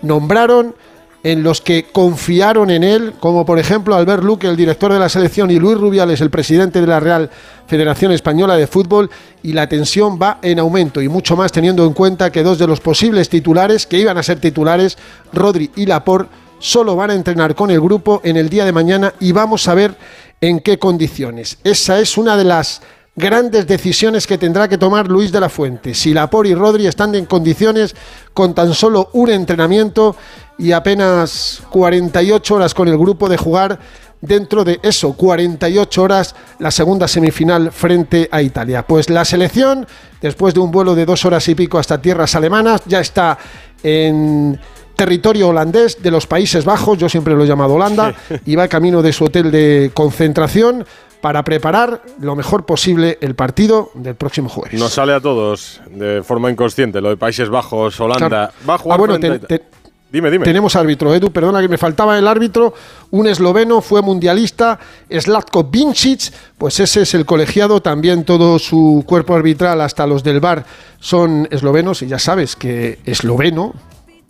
nombraron, 0.01 0.75
en 1.23 1.43
los 1.43 1.61
que 1.61 1.85
confiaron 1.91 2.69
en 2.69 2.83
él, 2.83 3.13
como 3.19 3.45
por 3.45 3.59
ejemplo 3.59 3.95
Albert 3.95 4.23
Luque, 4.23 4.47
el 4.47 4.55
director 4.55 4.93
de 4.93 4.99
la 4.99 5.09
selección, 5.09 5.51
y 5.51 5.59
Luis 5.59 5.77
Rubiales, 5.77 6.21
el 6.21 6.29
presidente 6.29 6.79
de 6.79 6.87
la 6.87 6.99
Real 6.99 7.29
Federación 7.67 8.11
Española 8.11 8.55
de 8.55 8.67
Fútbol, 8.67 9.09
y 9.43 9.53
la 9.53 9.67
tensión 9.67 10.17
va 10.21 10.39
en 10.41 10.59
aumento, 10.59 11.01
y 11.01 11.09
mucho 11.09 11.35
más 11.35 11.51
teniendo 11.51 11.85
en 11.85 11.93
cuenta 11.93 12.31
que 12.31 12.43
dos 12.43 12.57
de 12.57 12.67
los 12.67 12.79
posibles 12.79 13.29
titulares, 13.29 13.85
que 13.85 13.99
iban 13.99 14.17
a 14.17 14.23
ser 14.23 14.39
titulares, 14.39 14.97
Rodri 15.33 15.71
y 15.75 15.85
Laporte, 15.85 16.29
solo 16.59 16.95
van 16.95 17.11
a 17.11 17.15
entrenar 17.15 17.55
con 17.55 17.71
el 17.71 17.81
grupo 17.81 18.21
en 18.23 18.37
el 18.37 18.49
día 18.49 18.65
de 18.65 18.73
mañana 18.73 19.13
y 19.19 19.31
vamos 19.31 19.67
a 19.67 19.73
ver 19.73 19.95
en 20.41 20.59
qué 20.59 20.77
condiciones. 20.77 21.57
Esa 21.63 21.99
es 21.99 22.17
una 22.17 22.37
de 22.37 22.43
las 22.43 22.81
grandes 23.15 23.67
decisiones 23.67 24.27
que 24.27 24.37
tendrá 24.37 24.67
que 24.67 24.77
tomar 24.77 25.07
Luis 25.07 25.31
de 25.31 25.39
la 25.41 25.49
Fuente. 25.49 25.93
Si 25.93 26.13
Laporte 26.13 26.51
y 26.51 26.55
Rodri 26.55 26.87
están 26.87 27.15
en 27.15 27.25
condiciones 27.25 27.95
con 28.33 28.53
tan 28.53 28.73
solo 28.73 29.09
un 29.13 29.29
entrenamiento 29.29 30.15
y 30.59 30.71
apenas 30.73 31.63
48 31.71 32.55
horas 32.55 32.73
con 32.75 32.87
el 32.87 32.97
grupo 32.97 33.27
de 33.29 33.37
jugar 33.37 33.79
dentro 34.21 34.65
de 34.65 34.79
eso, 34.83 35.13
48 35.13 36.03
horas, 36.03 36.35
la 36.59 36.71
segunda 36.71 37.07
semifinal 37.07 37.71
frente 37.71 38.27
a 38.31 38.41
Italia. 38.41 38.85
Pues 38.85 39.09
la 39.09 39.23
selección, 39.23 39.87
después 40.21 40.53
de 40.53 40.59
un 40.59 40.71
vuelo 40.71 40.93
de 40.93 41.05
dos 41.05 41.23
horas 41.23 41.47
y 41.47 41.55
pico 41.55 41.79
hasta 41.79 42.01
tierras 42.01 42.35
alemanas, 42.35 42.81
ya 42.85 42.99
está 42.99 43.37
en 43.81 44.59
territorio 44.97 45.47
holandés 45.47 46.03
de 46.03 46.11
los 46.11 46.27
Países 46.27 46.65
Bajos, 46.65 46.97
yo 46.97 47.07
siempre 47.07 47.33
lo 47.33 47.45
he 47.45 47.47
llamado 47.47 47.75
Holanda, 47.75 48.13
y 48.45 48.55
va 48.57 48.67
camino 48.67 49.01
de 49.01 49.13
su 49.13 49.23
hotel 49.25 49.49
de 49.51 49.91
concentración 49.93 50.85
para 51.21 51.43
preparar 51.43 52.01
lo 52.19 52.35
mejor 52.35 52.65
posible 52.65 53.17
el 53.21 53.35
partido 53.35 53.91
del 53.93 54.15
próximo 54.15 54.49
jueves. 54.49 54.77
Nos 54.79 54.91
sale 54.93 55.13
a 55.13 55.21
todos 55.21 55.79
de 55.89 56.21
forma 56.23 56.49
inconsciente 56.51 56.99
lo 56.99 57.09
de 57.09 57.15
Países 57.17 57.47
Bajos, 57.49 57.97
Holanda. 58.01 58.27
Claro. 58.27 58.53
Va 58.69 58.73
a 58.73 58.77
jugar 58.77 58.95
Ah, 58.95 58.99
bueno, 58.99 59.19
te- 59.19 59.39
te- 59.39 59.63
Dime, 60.11 60.31
dime. 60.31 60.43
Tenemos 60.43 60.75
árbitro, 60.75 61.13
Edu, 61.13 61.31
perdona 61.31 61.61
que 61.61 61.67
me 61.67 61.77
faltaba 61.77 62.17
el 62.17 62.27
árbitro, 62.27 62.73
un 63.11 63.27
esloveno, 63.27 63.81
fue 63.81 64.01
mundialista, 64.01 64.79
Slatko 65.09 65.65
Vincic, 65.65 66.31
pues 66.57 66.79
ese 66.79 67.03
es 67.03 67.13
el 67.13 67.25
colegiado, 67.25 67.81
también 67.81 68.23
todo 68.23 68.57
su 68.57 69.03
cuerpo 69.05 69.35
arbitral, 69.35 69.81
hasta 69.81 70.07
los 70.07 70.23
del 70.23 70.39
bar, 70.39 70.65
son 70.99 71.47
eslovenos, 71.51 72.01
y 72.01 72.07
ya 72.07 72.17
sabes 72.17 72.55
que 72.55 72.97
esloveno 73.05 73.75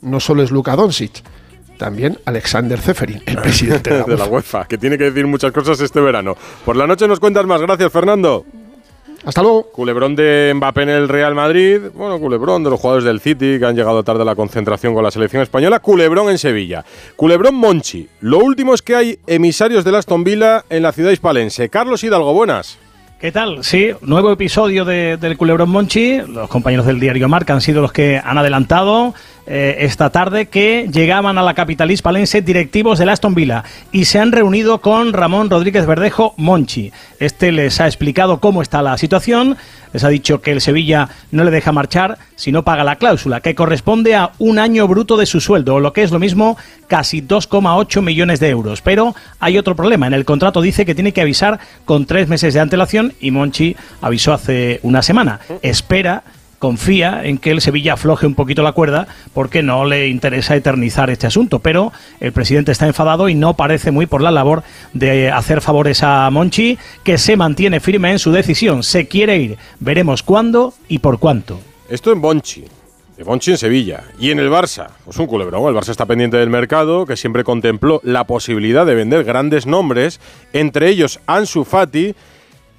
no 0.01 0.19
solo 0.19 0.43
es 0.43 0.51
Luka 0.51 0.75
Doncic, 0.75 1.23
también 1.77 2.19
Alexander 2.25 2.79
Zeferin, 2.79 3.23
el 3.25 3.37
presidente 3.41 3.91
de 3.91 3.99
la 3.99 4.03
de 4.03 4.17
la 4.17 4.25
UEFA. 4.25 4.33
UEFA, 4.33 4.67
que 4.67 4.77
tiene 4.77 4.97
que 4.97 5.05
decir 5.05 5.25
muchas 5.27 5.53
cosas 5.53 5.79
este 5.79 6.01
verano. 6.01 6.35
Por 6.65 6.75
la 6.75 6.85
noche 6.87 7.07
nos 7.07 7.21
cuentas 7.21 7.45
más. 7.45 7.61
Gracias, 7.61 7.91
Fernando. 7.91 8.45
Hasta 9.25 9.41
luego. 9.41 9.63
Culebrón 9.71 10.15
de 10.15 10.53
Mbappé 10.55 10.83
en 10.83 10.89
el 10.89 11.09
Real 11.09 11.35
Madrid. 11.35 11.79
Bueno, 11.93 12.19
culebrón 12.19 12.63
de 12.63 12.69
los 12.69 12.79
jugadores 12.79 13.03
del 13.05 13.19
City 13.19 13.59
que 13.59 13.65
han 13.65 13.75
llegado 13.75 14.01
tarde 14.03 14.21
a 14.21 14.25
la 14.25 14.35
concentración 14.35 14.93
con 14.93 15.03
la 15.03 15.11
selección 15.11 15.41
española. 15.43 15.79
Culebrón 15.79 16.29
en 16.29 16.37
Sevilla. 16.37 16.85
Culebrón 17.15 17.55
Monchi. 17.55 18.07
Lo 18.21 18.39
último 18.39 18.73
es 18.73 18.81
que 18.81 18.95
hay 18.95 19.19
emisarios 19.27 19.83
del 19.83 19.95
Aston 19.95 20.23
Villa 20.23 20.63
en 20.69 20.83
la 20.83 20.91
ciudad 20.93 21.11
hispalense. 21.11 21.69
Carlos 21.69 22.03
Hidalgo, 22.03 22.33
buenas. 22.33 22.77
¿Qué 23.19 23.33
tal? 23.33 23.65
Sí, 23.65 23.91
nuevo 24.01 24.31
episodio 24.31 24.85
de- 24.85 25.17
del 25.17 25.35
Culebrón 25.35 25.69
Monchi. 25.69 26.19
Los 26.25 26.47
compañeros 26.47 26.85
del 26.85 27.01
diario 27.01 27.27
Marca 27.27 27.53
han 27.53 27.59
sido 27.59 27.81
los 27.81 27.91
que 27.91 28.17
han 28.23 28.37
adelantado. 28.37 29.13
Eh, 29.51 29.77
esta 29.79 30.11
tarde 30.11 30.45
que 30.45 30.87
llegaban 30.93 31.39
a 31.39 31.41
la 31.41 31.55
capital 31.55 31.89
hispalense 31.89 32.43
directivos 32.43 32.99
del 32.99 33.09
Aston 33.09 33.33
Villa 33.33 33.63
y 33.91 34.05
se 34.05 34.19
han 34.19 34.31
reunido 34.31 34.79
con 34.79 35.11
Ramón 35.11 35.49
Rodríguez 35.49 35.87
Verdejo 35.87 36.35
Monchi. 36.37 36.91
Este 37.19 37.51
les 37.51 37.81
ha 37.81 37.87
explicado 37.87 38.39
cómo 38.39 38.61
está 38.61 38.83
la 38.83 38.95
situación, 38.99 39.57
les 39.91 40.03
ha 40.03 40.09
dicho 40.09 40.41
que 40.41 40.51
el 40.51 40.61
Sevilla 40.61 41.09
no 41.31 41.43
le 41.43 41.49
deja 41.49 41.71
marchar 41.71 42.19
si 42.35 42.51
no 42.51 42.63
paga 42.63 42.83
la 42.83 42.97
cláusula, 42.97 43.41
que 43.41 43.55
corresponde 43.55 44.13
a 44.13 44.33
un 44.37 44.59
año 44.59 44.87
bruto 44.87 45.17
de 45.17 45.25
su 45.25 45.41
sueldo, 45.41 45.73
o 45.73 45.79
lo 45.79 45.93
que 45.93 46.03
es 46.03 46.11
lo 46.11 46.19
mismo, 46.19 46.55
casi 46.87 47.23
2,8 47.23 48.03
millones 48.03 48.39
de 48.39 48.49
euros. 48.49 48.81
Pero 48.83 49.15
hay 49.39 49.57
otro 49.57 49.75
problema, 49.75 50.05
en 50.05 50.13
el 50.13 50.25
contrato 50.25 50.61
dice 50.61 50.85
que 50.85 50.93
tiene 50.93 51.11
que 51.11 51.21
avisar 51.21 51.59
con 51.85 52.05
tres 52.05 52.27
meses 52.27 52.53
de 52.53 52.59
antelación 52.59 53.13
y 53.19 53.31
Monchi 53.31 53.75
avisó 53.99 54.31
hace 54.31 54.79
una 54.83 55.01
semana. 55.01 55.39
Espera 55.63 56.21
confía 56.59 57.21
en 57.23 57.37
que 57.37 57.51
el 57.51 57.61
Sevilla 57.61 57.93
afloje 57.93 58.27
un 58.27 58.35
poquito 58.35 58.61
la 58.61 58.73
cuerda 58.73 59.07
porque 59.33 59.63
no 59.63 59.85
le 59.85 60.07
interesa 60.07 60.55
eternizar 60.55 61.09
este 61.09 61.27
asunto. 61.27 61.59
Pero 61.59 61.91
el 62.19 62.31
presidente 62.31 62.71
está 62.71 62.85
enfadado 62.85 63.29
y 63.29 63.35
no 63.35 63.55
parece 63.55 63.91
muy 63.91 64.05
por 64.05 64.21
la 64.21 64.31
labor 64.31 64.63
de 64.93 65.31
hacer 65.31 65.61
favores 65.61 66.03
a 66.03 66.29
Monchi, 66.29 66.77
que 67.03 67.17
se 67.17 67.37
mantiene 67.37 67.79
firme 67.79 68.11
en 68.11 68.19
su 68.19 68.31
decisión. 68.31 68.83
Se 68.83 69.07
quiere 69.07 69.37
ir. 69.37 69.57
Veremos 69.79 70.21
cuándo 70.21 70.73
y 70.87 70.99
por 70.99 71.17
cuánto. 71.19 71.59
Esto 71.89 72.11
en 72.11 72.19
Monchi. 72.19 72.65
De 73.17 73.23
Monchi 73.23 73.51
en 73.51 73.57
Sevilla. 73.57 74.03
Y 74.19 74.31
en 74.31 74.39
el 74.39 74.49
Barça. 74.49 74.89
Pues 75.05 75.17
un 75.17 75.27
culebrón. 75.27 75.67
El 75.67 75.75
Barça 75.75 75.89
está 75.89 76.05
pendiente 76.05 76.37
del 76.37 76.49
mercado, 76.49 77.05
que 77.05 77.17
siempre 77.17 77.43
contempló 77.43 77.99
la 78.03 78.25
posibilidad 78.25 78.85
de 78.85 78.95
vender 78.95 79.23
grandes 79.23 79.65
nombres, 79.65 80.19
entre 80.53 80.89
ellos 80.89 81.19
Ansu 81.25 81.63
Fati. 81.63 82.15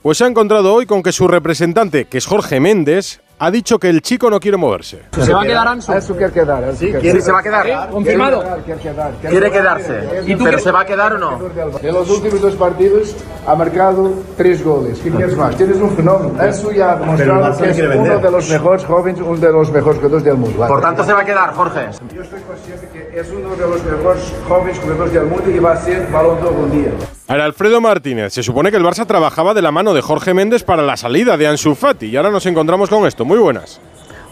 Pues 0.02 0.18
se 0.18 0.24
ha 0.24 0.28
encontrado 0.28 0.72
hoy 0.72 0.86
con 0.86 1.02
que 1.02 1.12
su 1.12 1.28
representante, 1.28 2.06
que 2.06 2.16
es 2.18 2.26
Jorge 2.26 2.58
Méndez, 2.58 3.20
ha 3.42 3.50
dicho 3.50 3.78
que 3.78 3.88
el 3.88 4.02
chico 4.02 4.28
no 4.28 4.38
quiere 4.38 4.58
moverse. 4.58 5.00
¿Se 5.12 5.32
va 5.32 5.40
a 5.40 5.46
quedar 5.46 5.66
Ansu? 5.66 5.92
Ansu 5.92 6.14
quiere 6.14 6.32
quedar. 6.32 6.76
¿Sí? 6.76 6.92
¿Quiere, 6.92 7.22
¿Se 7.22 7.32
va 7.32 7.38
a 7.38 7.42
quedar? 7.42 7.90
¿Confirmado? 7.90 8.44
Quiere, 8.66 8.80
quedar, 8.80 9.12
quiere 9.14 9.50
quedarse. 9.50 10.22
¿Y 10.26 10.34
tú 10.36 10.44
¿Pero 10.44 10.58
se 10.58 10.70
va 10.70 10.80
a 10.80 10.84
quedar 10.84 11.14
o 11.14 11.18
no? 11.18 11.40
En 11.82 11.94
los 11.94 12.10
últimos 12.10 12.42
dos 12.42 12.54
partidos 12.56 13.16
ha 13.46 13.54
marcado 13.54 14.12
tres 14.36 14.62
goles. 14.62 14.98
¿Qué 14.98 15.10
quieres 15.10 15.36
más? 15.38 15.56
Tienes 15.56 15.78
un 15.78 15.90
fenómeno. 15.96 16.34
Ansu 16.38 16.70
ya 16.70 16.92
ha 16.92 16.96
demostrado 16.96 17.56
que 17.56 17.70
es 17.70 17.78
uno 17.78 18.18
de 18.18 18.30
los 18.30 18.50
mejores 18.50 18.84
jóvenes, 18.84 19.22
uno 19.22 19.38
de 19.38 19.52
los 19.52 19.72
mejores 19.72 19.96
jugadores 19.96 20.24
del 20.24 20.36
mundo. 20.36 20.66
Por 20.66 20.80
tanto, 20.82 21.02
se 21.02 21.12
va 21.14 21.20
a 21.20 21.24
quedar, 21.24 21.54
Jorge. 21.54 21.88
Yo 22.14 22.22
estoy 22.22 22.40
consciente 22.42 22.88
que 22.92 23.20
es 23.20 23.30
uno 23.30 23.56
de 23.56 23.66
los 23.66 23.82
mejores 23.84 24.34
jóvenes 24.46 24.78
jugadores 24.80 25.12
del 25.14 25.24
mundo 25.24 25.50
y 25.50 25.58
va 25.58 25.72
a 25.72 25.76
ser 25.78 26.06
balón 26.12 26.42
de 26.42 26.48
algún 26.48 26.70
día. 26.72 26.90
Ahora, 27.30 27.44
Alfredo 27.44 27.80
Martínez, 27.80 28.32
se 28.32 28.42
supone 28.42 28.72
que 28.72 28.76
el 28.76 28.82
Barça 28.82 29.06
trabajaba 29.06 29.54
de 29.54 29.62
la 29.62 29.70
mano 29.70 29.94
de 29.94 30.00
Jorge 30.00 30.34
Méndez 30.34 30.64
para 30.64 30.82
la 30.82 30.96
salida 30.96 31.36
de 31.36 31.46
Ansu 31.46 31.76
Fati 31.76 32.06
y 32.06 32.16
ahora 32.16 32.32
nos 32.32 32.44
encontramos 32.46 32.90
con 32.90 33.06
esto. 33.06 33.24
Muy 33.24 33.38
buenas. 33.38 33.80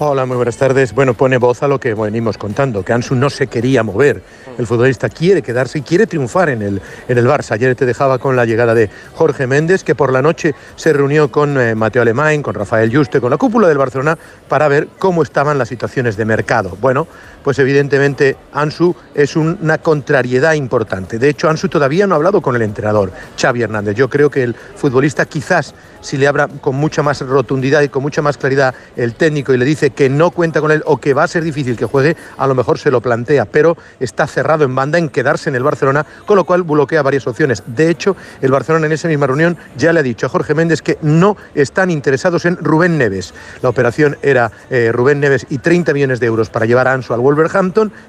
Hola, 0.00 0.26
muy 0.26 0.36
buenas 0.36 0.56
tardes. 0.56 0.92
Bueno, 0.92 1.14
pone 1.14 1.38
voz 1.38 1.62
a 1.64 1.68
lo 1.68 1.80
que 1.80 1.94
venimos 1.94 2.38
contando, 2.38 2.84
que 2.84 2.92
Ansu 2.92 3.14
no 3.14 3.30
se 3.30 3.46
quería 3.48 3.84
mover. 3.84 4.22
El 4.56 4.66
futbolista 4.66 5.08
quiere 5.08 5.42
quedarse 5.42 5.78
y 5.78 5.82
quiere 5.82 6.06
triunfar 6.08 6.48
en 6.50 6.62
el, 6.62 6.82
en 7.08 7.18
el 7.18 7.26
Barça. 7.26 7.52
Ayer 7.52 7.76
te 7.76 7.86
dejaba 7.86 8.18
con 8.18 8.34
la 8.34 8.44
llegada 8.44 8.74
de 8.74 8.90
Jorge 9.14 9.46
Méndez, 9.46 9.84
que 9.84 9.94
por 9.96 10.12
la 10.12 10.20
noche 10.20 10.54
se 10.74 10.92
reunió 10.92 11.32
con 11.32 11.60
eh, 11.60 11.76
Mateo 11.76 12.02
Alemán, 12.02 12.42
con 12.42 12.54
Rafael 12.54 12.96
Juste, 12.96 13.20
con 13.20 13.30
la 13.30 13.36
cúpula 13.36 13.66
del 13.66 13.78
Barcelona, 13.78 14.18
para 14.48 14.66
ver 14.68 14.88
cómo 14.98 15.22
estaban 15.22 15.58
las 15.58 15.68
situaciones 15.68 16.16
de 16.16 16.24
mercado. 16.24 16.76
Bueno, 16.80 17.06
pues 17.42 17.58
evidentemente 17.58 18.36
Ansu 18.52 18.94
es 19.14 19.36
una 19.36 19.78
contrariedad 19.78 20.54
importante. 20.54 21.18
De 21.18 21.28
hecho, 21.28 21.48
Ansu 21.48 21.68
todavía 21.68 22.06
no 22.06 22.14
ha 22.14 22.16
hablado 22.16 22.40
con 22.40 22.56
el 22.56 22.62
entrenador, 22.62 23.12
Xavi 23.40 23.62
Hernández. 23.62 23.96
Yo 23.96 24.08
creo 24.08 24.30
que 24.30 24.42
el 24.42 24.54
futbolista 24.54 25.26
quizás 25.26 25.74
si 26.00 26.16
le 26.16 26.26
habla 26.26 26.48
con 26.48 26.76
mucha 26.76 27.02
más 27.02 27.20
rotundidad 27.20 27.82
y 27.82 27.88
con 27.88 28.02
mucha 28.02 28.22
más 28.22 28.38
claridad 28.38 28.74
el 28.96 29.14
técnico 29.14 29.52
y 29.52 29.58
le 29.58 29.64
dice 29.64 29.90
que 29.90 30.08
no 30.08 30.30
cuenta 30.30 30.60
con 30.60 30.70
él 30.70 30.82
o 30.86 30.98
que 30.98 31.14
va 31.14 31.24
a 31.24 31.28
ser 31.28 31.44
difícil 31.44 31.76
que 31.76 31.84
juegue, 31.84 32.16
a 32.36 32.46
lo 32.46 32.54
mejor 32.54 32.78
se 32.78 32.90
lo 32.90 33.00
plantea, 33.00 33.44
pero 33.44 33.76
está 34.00 34.26
cerrado 34.26 34.64
en 34.64 34.74
banda 34.74 34.98
en 34.98 35.08
quedarse 35.08 35.48
en 35.48 35.56
el 35.56 35.62
Barcelona, 35.62 36.06
con 36.26 36.36
lo 36.36 36.44
cual 36.44 36.62
bloquea 36.62 37.02
varias 37.02 37.26
opciones. 37.26 37.62
De 37.66 37.90
hecho, 37.90 38.16
el 38.40 38.50
Barcelona 38.50 38.86
en 38.86 38.92
esa 38.92 39.08
misma 39.08 39.26
reunión 39.26 39.56
ya 39.76 39.92
le 39.92 40.00
ha 40.00 40.02
dicho 40.02 40.26
a 40.26 40.28
Jorge 40.28 40.54
Méndez 40.54 40.82
que 40.82 40.98
no 41.02 41.36
están 41.54 41.90
interesados 41.90 42.44
en 42.44 42.56
Rubén 42.56 42.98
Neves. 42.98 43.34
La 43.62 43.68
operación 43.68 44.16
era 44.22 44.50
eh, 44.70 44.90
Rubén 44.92 45.20
Neves 45.20 45.46
y 45.50 45.58
30 45.58 45.92
millones 45.92 46.20
de 46.20 46.26
euros 46.26 46.50
para 46.50 46.66
llevar 46.66 46.88
a 46.88 46.92
Ansu 46.92 47.14
al 47.14 47.20
Wolverhampton, 47.20 47.37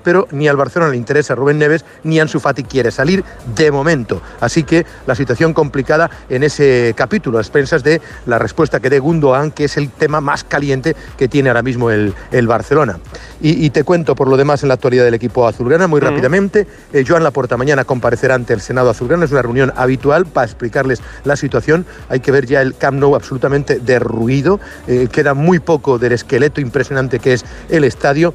pero 0.04 0.28
ni 0.32 0.48
al 0.48 0.58
Barcelona 0.58 0.92
le 0.92 0.98
interesa 0.98 1.36
Rubén 1.36 1.60
Neves 1.60 1.86
ni 2.04 2.20
Ansu 2.20 2.40
Fati 2.40 2.64
quiere 2.64 2.92
salir 2.92 3.24
de 3.56 3.72
momento. 3.72 4.22
Así 4.40 4.64
que 4.64 4.86
la 5.06 5.16
situación 5.16 5.54
complicada 5.54 6.10
en 6.30 6.44
ese 6.44 6.94
capítulo, 6.96 7.38
a 7.38 7.42
expensas 7.42 7.84
de 7.84 8.02
la 8.26 8.40
respuesta 8.40 8.80
que 8.80 8.90
dé 8.90 9.00
Gundogan, 9.00 9.52
que 9.52 9.66
es 9.66 9.78
el 9.78 9.90
tema 9.90 10.22
más 10.22 10.44
caliente 10.44 10.96
que 11.18 11.28
tiene 11.28 11.50
ahora 11.50 11.62
mismo 11.62 11.92
el, 11.92 12.14
el 12.32 12.48
Barcelona. 12.48 13.00
Y, 13.42 13.66
y, 13.66 13.70
te 13.70 13.84
cuento 13.84 14.16
por 14.16 14.28
lo 14.28 14.36
demás 14.36 14.64
en 14.64 14.68
la 14.68 14.74
actualidad 14.74 15.06
del 15.06 15.14
equipo 15.14 15.48
azulgrana 15.48 15.88
muy 15.88 16.02
rápidamente. 16.02 16.68
Eh, 16.92 17.06
Joan 17.08 17.24
Laporta 17.24 17.56
mañana 17.56 17.86
comparecerá 17.86 18.36
ante 18.36 18.54
el 18.54 18.62
Senado 18.62 18.90
azulgrana, 18.90 19.26
es 19.26 19.32
una 19.32 19.42
reunión 19.42 19.72
habitual 19.78 20.26
para 20.26 20.46
explicarles 20.46 21.02
la 21.24 21.36
situación. 21.36 21.86
Hay 22.10 22.20
que 22.20 22.32
ver 22.32 22.46
ya 22.46 22.62
el 22.62 22.76
Camp 22.76 23.00
Nou 23.00 23.16
absolutamente 23.16 23.80
derruido, 23.80 24.60
eh, 24.88 25.08
queda 25.12 25.34
muy 25.34 25.60
poco 25.60 26.00
del 26.00 26.12
esqueleto 26.12 26.60
impresionante 26.62 27.20
que 27.20 27.34
es 27.34 27.46
el 27.70 27.84
estadio. 27.84 28.34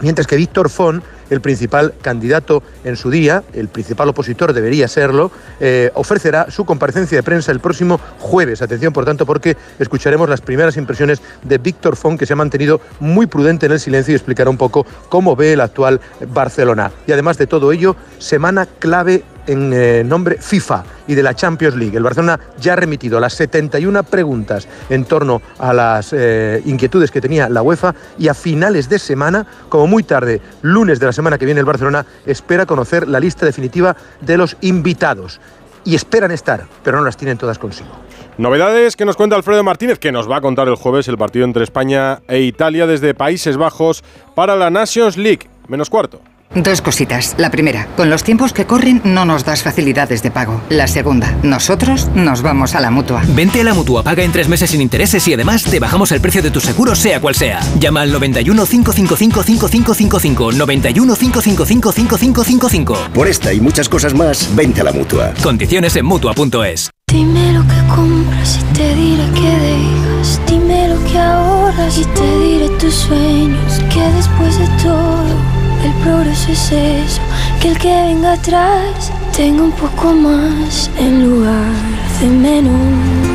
Mientras 0.00 0.26
que 0.26 0.36
Víctor 0.36 0.68
Font 0.68 1.02
el 1.30 1.40
principal 1.40 1.94
candidato 2.00 2.62
en 2.84 2.96
su 2.96 3.10
día, 3.10 3.42
el 3.52 3.68
principal 3.68 4.08
opositor 4.08 4.52
debería 4.52 4.88
serlo, 4.88 5.30
eh, 5.60 5.90
ofrecerá 5.94 6.50
su 6.50 6.64
comparecencia 6.64 7.18
de 7.18 7.22
prensa 7.22 7.52
el 7.52 7.60
próximo 7.60 8.00
jueves. 8.18 8.62
Atención, 8.62 8.92
por 8.92 9.04
tanto, 9.04 9.26
porque 9.26 9.56
escucharemos 9.78 10.28
las 10.28 10.40
primeras 10.40 10.76
impresiones 10.76 11.20
de 11.42 11.58
Víctor 11.58 11.96
Font, 11.96 12.18
que 12.18 12.26
se 12.26 12.32
ha 12.32 12.36
mantenido 12.36 12.80
muy 13.00 13.26
prudente 13.26 13.66
en 13.66 13.72
el 13.72 13.80
silencio 13.80 14.12
y 14.12 14.16
explicará 14.16 14.50
un 14.50 14.56
poco 14.56 14.86
cómo 15.08 15.36
ve 15.36 15.52
el 15.52 15.60
actual 15.60 16.00
Barcelona. 16.28 16.90
Y 17.06 17.12
además 17.12 17.38
de 17.38 17.46
todo 17.46 17.72
ello, 17.72 17.96
semana 18.18 18.66
clave 18.66 19.24
en 19.48 19.72
eh, 19.72 20.04
nombre 20.04 20.36
FIFA 20.40 20.84
y 21.08 21.14
de 21.14 21.22
la 21.22 21.34
Champions 21.34 21.74
League. 21.74 21.96
El 21.96 22.04
Barcelona 22.04 22.38
ya 22.60 22.74
ha 22.74 22.76
remitido 22.76 23.18
las 23.18 23.32
71 23.34 24.04
preguntas 24.04 24.68
en 24.88 25.04
torno 25.04 25.42
a 25.58 25.72
las 25.72 26.12
eh, 26.12 26.62
inquietudes 26.66 27.10
que 27.10 27.20
tenía 27.20 27.48
la 27.48 27.62
UEFA 27.62 27.94
y 28.18 28.28
a 28.28 28.34
finales 28.34 28.88
de 28.88 28.98
semana, 28.98 29.46
como 29.68 29.86
muy 29.86 30.04
tarde, 30.04 30.40
lunes 30.62 31.00
de 31.00 31.06
la 31.06 31.12
semana 31.12 31.38
que 31.38 31.46
viene, 31.46 31.60
el 31.60 31.66
Barcelona 31.66 32.06
espera 32.26 32.66
conocer 32.66 33.08
la 33.08 33.18
lista 33.18 33.46
definitiva 33.46 33.96
de 34.20 34.36
los 34.36 34.56
invitados. 34.60 35.40
Y 35.84 35.94
esperan 35.94 36.32
estar, 36.32 36.66
pero 36.84 36.98
no 36.98 37.04
las 37.04 37.16
tienen 37.16 37.38
todas 37.38 37.58
consigo. 37.58 37.88
Novedades 38.36 38.94
que 38.94 39.04
nos 39.04 39.16
cuenta 39.16 39.36
Alfredo 39.36 39.64
Martínez, 39.64 39.98
que 39.98 40.12
nos 40.12 40.30
va 40.30 40.36
a 40.36 40.40
contar 40.40 40.68
el 40.68 40.74
jueves 40.76 41.08
el 41.08 41.16
partido 41.16 41.46
entre 41.46 41.64
España 41.64 42.20
e 42.28 42.40
Italia 42.40 42.86
desde 42.86 43.14
Países 43.14 43.56
Bajos 43.56 44.04
para 44.34 44.54
la 44.54 44.70
Nations 44.70 45.16
League. 45.16 45.48
Menos 45.66 45.88
cuarto. 45.88 46.20
Dos 46.54 46.80
cositas. 46.80 47.34
La 47.38 47.50
primera, 47.50 47.86
con 47.96 48.08
los 48.10 48.24
tiempos 48.24 48.52
que 48.52 48.64
corren 48.64 49.02
no 49.04 49.24
nos 49.24 49.44
das 49.44 49.62
facilidades 49.62 50.22
de 50.22 50.30
pago. 50.30 50.60
La 50.70 50.86
segunda, 50.86 51.36
nosotros 51.42 52.08
nos 52.14 52.42
vamos 52.42 52.74
a 52.74 52.80
la 52.80 52.90
mutua. 52.90 53.22
Vente 53.28 53.60
a 53.60 53.64
la 53.64 53.74
mutua, 53.74 54.02
paga 54.02 54.22
en 54.22 54.32
tres 54.32 54.48
meses 54.48 54.70
sin 54.70 54.80
intereses 54.80 55.26
y 55.28 55.34
además 55.34 55.64
te 55.64 55.78
bajamos 55.78 56.10
el 56.12 56.20
precio 56.20 56.42
de 56.42 56.50
tu 56.50 56.60
seguro, 56.60 56.94
sea 56.94 57.20
cual 57.20 57.34
sea. 57.34 57.60
Llama 57.78 58.00
al 58.02 58.12
91 58.12 58.66
555 58.66 59.42
5555. 59.42 60.52
91 60.52 61.16
555 61.16 61.92
5555. 61.92 62.98
Por 63.12 63.28
esta 63.28 63.52
y 63.52 63.60
muchas 63.60 63.88
cosas 63.88 64.14
más, 64.14 64.54
vente 64.54 64.80
a 64.80 64.84
la 64.84 64.92
mutua. 64.92 65.34
Condiciones 65.42 65.96
en 65.96 66.06
mutua.es. 66.06 66.90
Dime 67.12 67.52
lo 67.52 67.62
que 67.62 67.94
compras 67.94 68.58
y 68.58 68.74
te 68.74 68.94
diré 68.94 69.24
que 69.32 69.40
dejas. 69.40 70.40
Dime 70.46 70.88
lo 70.88 71.04
que 71.04 71.18
ahorras 71.18 71.98
y 71.98 72.04
te 72.04 72.38
diré 72.40 72.68
tus 72.78 72.94
sueños. 72.94 73.80
Que 73.92 74.02
después 74.12 74.58
de 74.58 74.66
todo 74.82 75.57
el 75.84 75.92
progreso 76.02 76.52
es 76.52 76.72
eso, 76.72 77.22
que 77.60 77.70
el 77.70 77.78
que 77.78 77.88
venga 77.88 78.32
atrás 78.32 79.12
tenga 79.36 79.62
un 79.62 79.72
poco 79.72 80.12
más 80.12 80.90
en 80.98 81.28
lugar 81.28 81.72
de 82.20 82.26
menos. 82.28 83.28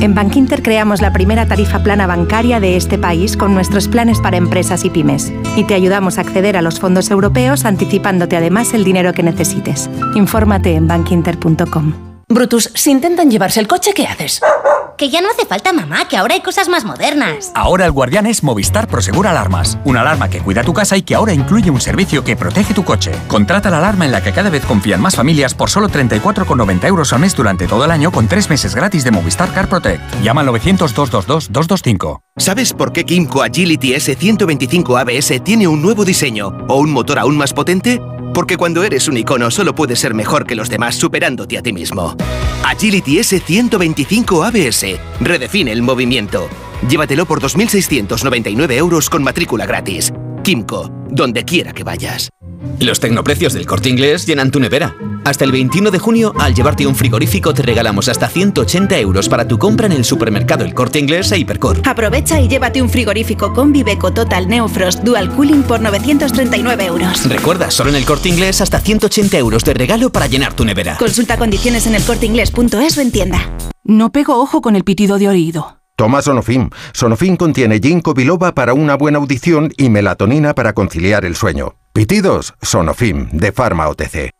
En 0.00 0.14
Bankinter 0.14 0.62
creamos 0.62 1.02
la 1.02 1.12
primera 1.12 1.46
tarifa 1.46 1.82
plana 1.82 2.06
bancaria 2.06 2.58
de 2.58 2.76
este 2.76 2.96
país 2.96 3.36
con 3.36 3.52
nuestros 3.52 3.86
planes 3.86 4.18
para 4.18 4.38
empresas 4.38 4.84
y 4.86 4.90
pymes. 4.90 5.30
Y 5.56 5.64
te 5.64 5.74
ayudamos 5.74 6.16
a 6.16 6.22
acceder 6.22 6.56
a 6.56 6.62
los 6.62 6.80
fondos 6.80 7.10
europeos 7.10 7.66
anticipándote 7.66 8.36
además 8.36 8.72
el 8.72 8.82
dinero 8.82 9.12
que 9.12 9.22
necesites. 9.22 9.90
Infórmate 10.14 10.74
en 10.74 10.88
bankinter.com. 10.88 11.92
Brutus, 12.28 12.70
si 12.74 12.92
intentan 12.92 13.30
llevarse 13.30 13.60
el 13.60 13.68
coche, 13.68 13.92
¿qué 13.92 14.06
haces? 14.06 14.40
Que 15.00 15.08
ya 15.08 15.22
no 15.22 15.30
hace 15.30 15.46
falta 15.46 15.72
mamá, 15.72 16.06
que 16.08 16.18
ahora 16.18 16.34
hay 16.34 16.42
cosas 16.42 16.68
más 16.68 16.84
modernas. 16.84 17.52
Ahora 17.54 17.86
el 17.86 17.90
guardián 17.90 18.26
es 18.26 18.42
Movistar 18.42 18.86
Prosegur 18.86 19.26
Alarmas. 19.26 19.78
Una 19.86 20.02
alarma 20.02 20.28
que 20.28 20.40
cuida 20.40 20.62
tu 20.62 20.74
casa 20.74 20.94
y 20.94 21.00
que 21.00 21.14
ahora 21.14 21.32
incluye 21.32 21.70
un 21.70 21.80
servicio 21.80 22.22
que 22.22 22.36
protege 22.36 22.74
tu 22.74 22.84
coche. 22.84 23.10
Contrata 23.26 23.70
la 23.70 23.78
alarma 23.78 24.04
en 24.04 24.12
la 24.12 24.22
que 24.22 24.32
cada 24.32 24.50
vez 24.50 24.62
confían 24.66 25.00
más 25.00 25.16
familias 25.16 25.54
por 25.54 25.70
solo 25.70 25.88
34,90 25.88 26.86
euros 26.86 27.14
al 27.14 27.20
mes 27.20 27.34
durante 27.34 27.66
todo 27.66 27.86
el 27.86 27.90
año 27.92 28.12
con 28.12 28.28
tres 28.28 28.50
meses 28.50 28.74
gratis 28.74 29.02
de 29.02 29.10
Movistar 29.10 29.50
Car 29.54 29.70
Protect. 29.70 30.02
Llama 30.22 30.42
al 30.42 30.48
900-222-225. 30.48 32.20
¿Sabes 32.36 32.74
por 32.74 32.92
qué 32.92 33.04
Kimco 33.04 33.42
Agility 33.42 33.94
S125 33.94 35.00
ABS 35.00 35.42
tiene 35.42 35.66
un 35.66 35.80
nuevo 35.80 36.04
diseño 36.04 36.48
o 36.68 36.76
un 36.76 36.90
motor 36.92 37.18
aún 37.18 37.38
más 37.38 37.54
potente? 37.54 38.02
Porque 38.34 38.56
cuando 38.56 38.84
eres 38.84 39.08
un 39.08 39.16
icono 39.16 39.50
solo 39.50 39.74
puedes 39.74 39.98
ser 39.98 40.14
mejor 40.14 40.46
que 40.46 40.54
los 40.54 40.68
demás 40.68 40.96
superándote 40.96 41.58
a 41.58 41.62
ti 41.62 41.72
mismo. 41.72 42.16
Agility 42.64 43.18
S125 43.18 44.46
ABS. 44.46 45.00
Redefine 45.20 45.72
el 45.72 45.82
movimiento. 45.82 46.48
Llévatelo 46.88 47.26
por 47.26 47.40
2.699 47.40 48.72
euros 48.72 49.10
con 49.10 49.22
matrícula 49.22 49.66
gratis. 49.66 50.12
Kimco, 50.42 50.90
donde 51.10 51.44
quiera 51.44 51.72
que 51.72 51.84
vayas. 51.84 52.30
Los 52.78 53.00
tecnoprecios 53.00 53.52
del 53.52 53.66
corte 53.66 53.88
inglés 53.88 54.26
llenan 54.26 54.50
tu 54.50 54.60
nevera. 54.60 54.96
Hasta 55.24 55.44
el 55.44 55.52
21 55.52 55.90
de 55.90 55.98
junio, 55.98 56.34
al 56.38 56.54
llevarte 56.54 56.86
un 56.86 56.94
frigorífico, 56.94 57.52
te 57.52 57.62
regalamos 57.62 58.08
hasta 58.08 58.28
180 58.28 58.98
euros 58.98 59.28
para 59.28 59.46
tu 59.46 59.58
compra 59.58 59.86
en 59.86 59.92
el 59.92 60.04
supermercado 60.04 60.64
El 60.64 60.74
Corte 60.74 60.98
Inglés 60.98 61.30
e 61.32 61.38
Hipercor. 61.38 61.82
Aprovecha 61.84 62.40
y 62.40 62.48
llévate 62.48 62.80
un 62.80 62.88
frigorífico 62.88 63.52
con 63.52 63.72
Viveco 63.72 64.12
Total 64.12 64.48
Neofrost 64.48 65.00
Dual 65.02 65.30
Cooling 65.34 65.62
por 65.62 65.80
939 65.80 66.86
euros. 66.86 67.28
Recuerda, 67.28 67.70
solo 67.70 67.90
en 67.90 67.96
el 67.96 68.04
corte 68.04 68.28
inglés 68.28 68.60
hasta 68.60 68.80
180 68.80 69.38
euros 69.38 69.64
de 69.64 69.74
regalo 69.74 70.10
para 70.10 70.26
llenar 70.26 70.54
tu 70.54 70.64
nevera. 70.64 70.96
Consulta 70.96 71.36
condiciones 71.36 71.86
en 71.86 71.94
elcorteinglés.es 71.94 72.98
o 72.98 73.00
en 73.00 73.12
tienda. 73.12 73.50
No 73.84 74.12
pego 74.12 74.40
ojo 74.40 74.60
con 74.62 74.76
el 74.76 74.84
pitido 74.84 75.18
de 75.18 75.28
oído. 75.28 75.79
Toma 76.00 76.22
Sonofim. 76.22 76.70
Sonofim 76.94 77.36
contiene 77.36 77.78
ginkgo 77.78 78.14
biloba 78.14 78.54
para 78.54 78.72
una 78.72 78.94
buena 78.94 79.18
audición 79.18 79.70
y 79.76 79.90
melatonina 79.90 80.54
para 80.54 80.72
conciliar 80.72 81.26
el 81.26 81.36
sueño. 81.36 81.74
Pitidos, 81.92 82.54
Sonofim, 82.62 83.28
de 83.32 83.52
Pharma 83.52 83.86
OTC. 83.86 84.39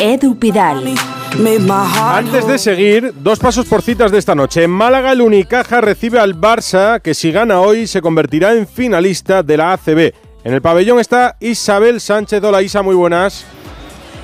Edu 0.00 0.34
Pidal. 0.38 0.94
Antes 1.94 2.46
de 2.46 2.58
seguir, 2.58 3.12
dos 3.18 3.38
pasos 3.38 3.66
por 3.66 3.82
citas 3.82 4.10
de 4.10 4.18
esta 4.18 4.34
noche. 4.34 4.64
En 4.64 4.70
Málaga, 4.70 5.12
el 5.12 5.20
Unicaja 5.20 5.82
recibe 5.82 6.18
al 6.18 6.34
Barça, 6.34 7.02
que 7.02 7.12
si 7.12 7.30
gana 7.30 7.60
hoy 7.60 7.86
se 7.86 8.00
convertirá 8.00 8.54
en 8.54 8.66
finalista 8.66 9.42
de 9.42 9.58
la 9.58 9.74
ACB. 9.74 10.14
En 10.42 10.54
el 10.54 10.62
pabellón 10.62 11.00
está 11.00 11.36
Isabel 11.38 12.00
Sánchez. 12.00 12.42
Hola 12.42 12.60
muy 12.82 12.94
buenas. 12.94 13.44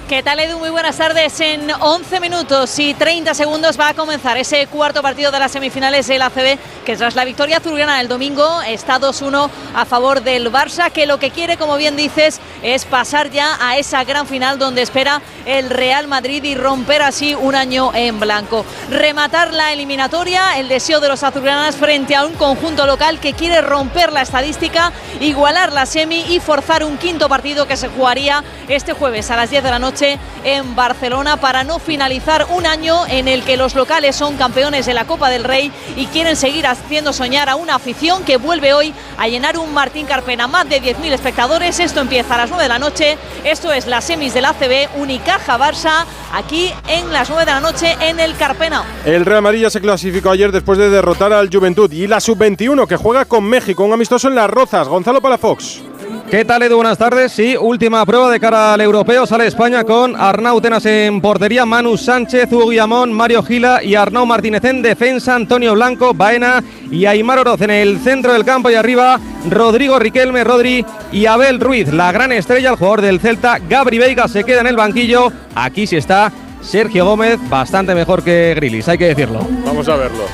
¿Qué 0.08 0.22
tal 0.22 0.38
Edu? 0.38 0.60
Muy 0.60 0.70
buenas 0.70 0.98
tardes. 0.98 1.40
En 1.40 1.68
11 1.68 2.20
minutos 2.20 2.78
y 2.78 2.94
30 2.94 3.34
segundos 3.34 3.76
va 3.78 3.88
a 3.88 3.94
comenzar 3.94 4.36
ese 4.36 4.68
cuarto 4.68 5.02
partido 5.02 5.32
de 5.32 5.40
las 5.40 5.50
semifinales 5.50 6.06
del 6.06 6.22
ACB, 6.22 6.58
que 6.84 6.96
tras 6.96 7.16
la 7.16 7.25
victoria 7.25 7.56
azulgrana 7.56 8.00
el 8.00 8.06
domingo 8.06 8.62
está 8.62 9.00
2-1 9.00 9.50
a 9.75 9.84
favor 9.84 10.22
del 10.22 10.52
Barça, 10.52 10.92
que 10.92 11.06
lo 11.06 11.18
que 11.18 11.32
quiere, 11.32 11.56
como 11.56 11.76
bien 11.76 11.96
dices, 11.96 12.38
es 12.62 12.84
pasar 12.84 13.30
ya 13.30 13.58
a 13.60 13.78
esa 13.78 14.04
gran 14.04 14.28
final 14.28 14.60
donde 14.60 14.82
espera 14.82 15.22
el 15.44 15.70
Real 15.70 16.06
Madrid 16.06 16.44
y 16.44 16.54
romper 16.54 17.02
así 17.02 17.34
un 17.34 17.56
año 17.56 17.90
en 17.92 18.20
blanco. 18.20 18.64
Rematar 18.88 19.52
la 19.52 19.72
eliminatoria, 19.72 20.56
el 20.58 20.68
deseo 20.68 21.00
de 21.00 21.08
los 21.08 21.25
azulgranas 21.25 21.75
frente 21.75 22.14
a 22.14 22.25
un 22.25 22.34
conjunto 22.34 22.86
local 22.86 23.18
que 23.18 23.32
quiere 23.32 23.60
romper 23.60 24.12
la 24.12 24.22
estadística, 24.22 24.92
igualar 25.18 25.72
la 25.72 25.84
semi 25.84 26.20
y 26.28 26.38
forzar 26.38 26.84
un 26.84 26.96
quinto 26.96 27.28
partido 27.28 27.66
que 27.66 27.76
se 27.76 27.88
jugaría 27.88 28.44
este 28.68 28.92
jueves 28.92 29.32
a 29.32 29.36
las 29.36 29.50
10 29.50 29.64
de 29.64 29.70
la 29.70 29.80
noche 29.80 29.95
en 30.02 30.76
Barcelona 30.76 31.38
para 31.38 31.64
no 31.64 31.78
finalizar 31.78 32.46
un 32.50 32.66
año 32.66 33.06
en 33.06 33.28
el 33.28 33.42
que 33.42 33.56
los 33.56 33.74
locales 33.74 34.14
son 34.14 34.36
campeones 34.36 34.86
de 34.86 34.94
la 34.94 35.06
Copa 35.06 35.30
del 35.30 35.44
Rey 35.44 35.72
y 35.96 36.06
quieren 36.06 36.36
seguir 36.36 36.66
haciendo 36.66 37.12
soñar 37.12 37.48
a 37.48 37.56
una 37.56 37.76
afición 37.76 38.24
que 38.24 38.36
vuelve 38.36 38.74
hoy 38.74 38.92
a 39.16 39.28
llenar 39.28 39.58
un 39.58 39.72
Martín 39.72 40.06
Carpena. 40.06 40.46
Más 40.46 40.68
de 40.68 40.82
10.000 40.82 41.12
espectadores. 41.12 41.80
Esto 41.80 42.00
empieza 42.00 42.34
a 42.34 42.38
las 42.38 42.50
9 42.50 42.62
de 42.62 42.68
la 42.68 42.78
noche. 42.78 43.18
Esto 43.44 43.72
es 43.72 43.86
las 43.86 44.04
semis 44.04 44.34
del 44.34 44.44
ACB, 44.44 44.96
Unicaja 44.96 45.58
Barça, 45.58 46.04
aquí 46.32 46.72
en 46.88 47.12
las 47.12 47.28
9 47.28 47.44
de 47.44 47.50
la 47.52 47.60
noche 47.60 47.96
en 48.00 48.20
el 48.20 48.36
Carpena. 48.36 48.84
El 49.04 49.25
Real 49.25 49.42
Madrid 49.42 49.62
ya 49.62 49.71
se 49.71 49.80
clasificó 49.80 50.30
ayer 50.30 50.52
después 50.52 50.78
de 50.78 50.90
derrotar 50.90 51.32
al 51.32 51.49
Juventud 51.50 51.90
y 51.92 52.06
la 52.06 52.21
Sub-21 52.21 52.86
que 52.86 52.97
juega 52.97 53.25
con 53.25 53.44
México, 53.44 53.84
un 53.84 53.92
amistoso 53.92 54.28
en 54.28 54.34
Las 54.34 54.50
Rozas. 54.50 54.88
Gonzalo 54.88 55.21
Palafox. 55.21 55.96
¿Qué 56.30 56.45
tal, 56.45 56.60
Edu? 56.62 56.75
Buenas 56.75 56.99
tardes. 56.99 57.30
Sí, 57.30 57.56
última 57.56 58.04
prueba 58.04 58.28
de 58.28 58.41
cara 58.41 58.75
al 58.75 58.80
europeo. 58.80 59.26
Sale 59.26 59.47
España 59.47 59.84
con 59.84 60.17
Arnau 60.17 60.60
Tenas 60.60 60.84
en 60.84 61.21
portería, 61.21 61.65
Manu 61.65 61.97
Sánchez, 61.97 62.52
Hugo 62.52 62.69
Guillamón, 62.69 63.12
Mario 63.12 63.45
Gila 63.45 63.80
y 63.84 63.95
Arnau 63.95 64.26
Martínez 64.26 64.65
en 64.65 64.82
defensa, 64.82 65.36
Antonio 65.36 65.75
Blanco, 65.75 66.15
Baena 66.15 66.65
y 66.91 67.06
Aymar 67.06 67.39
Oroz 67.39 67.60
en 67.60 67.71
el 67.71 68.00
centro 68.00 68.32
del 68.32 68.45
campo 68.45 68.71
y 68.71 68.75
arriba 68.75 69.21
Rodrigo 69.49 70.00
Riquelme, 70.00 70.43
Rodri 70.43 70.84
y 71.12 71.26
Abel 71.26 71.60
Ruiz. 71.60 71.93
La 71.93 72.10
gran 72.10 72.32
estrella, 72.32 72.71
el 72.71 72.76
jugador 72.76 73.02
del 73.02 73.21
Celta, 73.21 73.60
Gabri 73.60 73.99
Veiga, 73.99 74.26
se 74.26 74.43
queda 74.43 74.62
en 74.62 74.67
el 74.67 74.76
banquillo. 74.76 75.30
Aquí 75.54 75.86
sí 75.86 75.97
está 75.97 76.32
Sergio 76.60 77.04
Gómez, 77.04 77.39
bastante 77.49 77.95
mejor 77.95 78.25
que 78.25 78.52
Grilis, 78.56 78.89
hay 78.89 78.99
que 78.99 79.06
decirlo. 79.06 79.47
Vamos 79.65 79.89
a 79.89 79.95
verlo. 79.95 80.25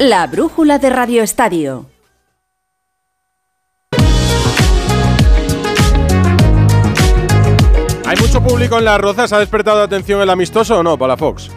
La 0.00 0.26
brújula 0.26 0.78
de 0.78 0.90
Radio 0.90 1.22
Estadio. 1.22 1.86
¿Hay 8.08 8.16
mucho 8.16 8.42
público 8.42 8.78
en 8.78 8.86
Las 8.86 8.98
Rozas? 8.98 9.34
¿Ha 9.34 9.38
despertado 9.38 9.82
atención 9.82 10.22
el 10.22 10.30
amistoso 10.30 10.78
o 10.78 10.82
no, 10.82 10.96
Palafox? 10.96 11.50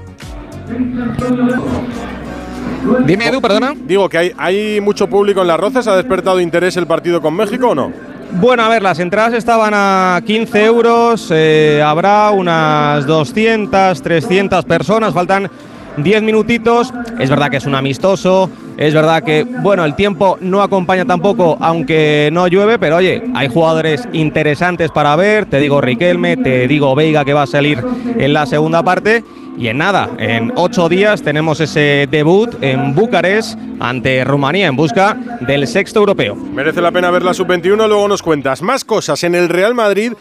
Dime, 3.05 3.27
Edu, 3.27 3.39
perdona. 3.39 3.73
Digo 3.85 4.09
que 4.09 4.17
hay, 4.17 4.33
hay 4.37 4.81
mucho 4.81 5.07
público 5.07 5.39
en 5.39 5.47
Las 5.47 5.57
Rozas. 5.57 5.87
¿Ha 5.87 5.95
despertado 5.95 6.41
interés 6.41 6.75
el 6.75 6.87
partido 6.87 7.21
con 7.21 7.35
México 7.35 7.69
o 7.69 7.75
no? 7.75 7.93
Bueno, 8.33 8.63
a 8.63 8.67
ver, 8.67 8.83
las 8.83 8.99
entradas 8.99 9.33
estaban 9.33 9.71
a 9.73 10.21
15 10.25 10.65
euros. 10.65 11.29
eh, 11.31 11.81
habrá 11.85 12.31
unas 12.31 13.05
200, 13.05 14.01
300 14.01 14.65
personas. 14.65 15.13
Faltan 15.13 15.49
10 15.97 16.23
minutitos. 16.23 16.93
Es 17.19 17.29
verdad 17.29 17.49
que 17.49 17.57
es 17.57 17.65
un 17.65 17.75
amistoso. 17.75 18.49
Es 18.77 18.93
verdad 18.93 19.23
que, 19.23 19.43
bueno, 19.43 19.85
el 19.85 19.95
tiempo 19.95 20.37
no 20.41 20.61
acompaña 20.61 21.05
tampoco, 21.05 21.57
aunque 21.59 22.29
no 22.31 22.47
llueve, 22.47 22.79
pero 22.79 22.97
oye, 22.97 23.23
hay 23.35 23.47
jugadores 23.47 24.07
interesantes 24.13 24.89
para 24.91 25.15
ver. 25.15 25.45
Te 25.45 25.59
digo 25.59 25.81
Riquelme, 25.81 26.37
te 26.37 26.67
digo 26.67 26.95
Veiga 26.95 27.23
que 27.23 27.33
va 27.33 27.43
a 27.43 27.47
salir 27.47 27.83
en 28.17 28.33
la 28.33 28.45
segunda 28.45 28.83
parte. 28.83 29.23
Y 29.57 29.67
en 29.67 29.77
nada, 29.77 30.09
en 30.17 30.53
ocho 30.55 30.87
días 30.89 31.21
tenemos 31.21 31.59
ese 31.59 32.07
debut 32.09 32.55
en 32.61 32.95
Bucarest 32.95 33.59
ante 33.79 34.23
Rumanía 34.23 34.67
en 34.67 34.75
busca 34.75 35.17
del 35.41 35.67
sexto 35.67 35.99
europeo. 35.99 36.35
Merece 36.35 36.81
la 36.81 36.91
pena 36.91 37.11
ver 37.11 37.23
la 37.23 37.33
sub-21, 37.33 37.75
luego 37.87 38.07
nos 38.07 38.23
cuentas 38.23 38.61
más 38.61 38.85
cosas. 38.85 39.23
En 39.23 39.35
el 39.35 39.49
Real 39.49 39.75
Madrid, 39.75 40.13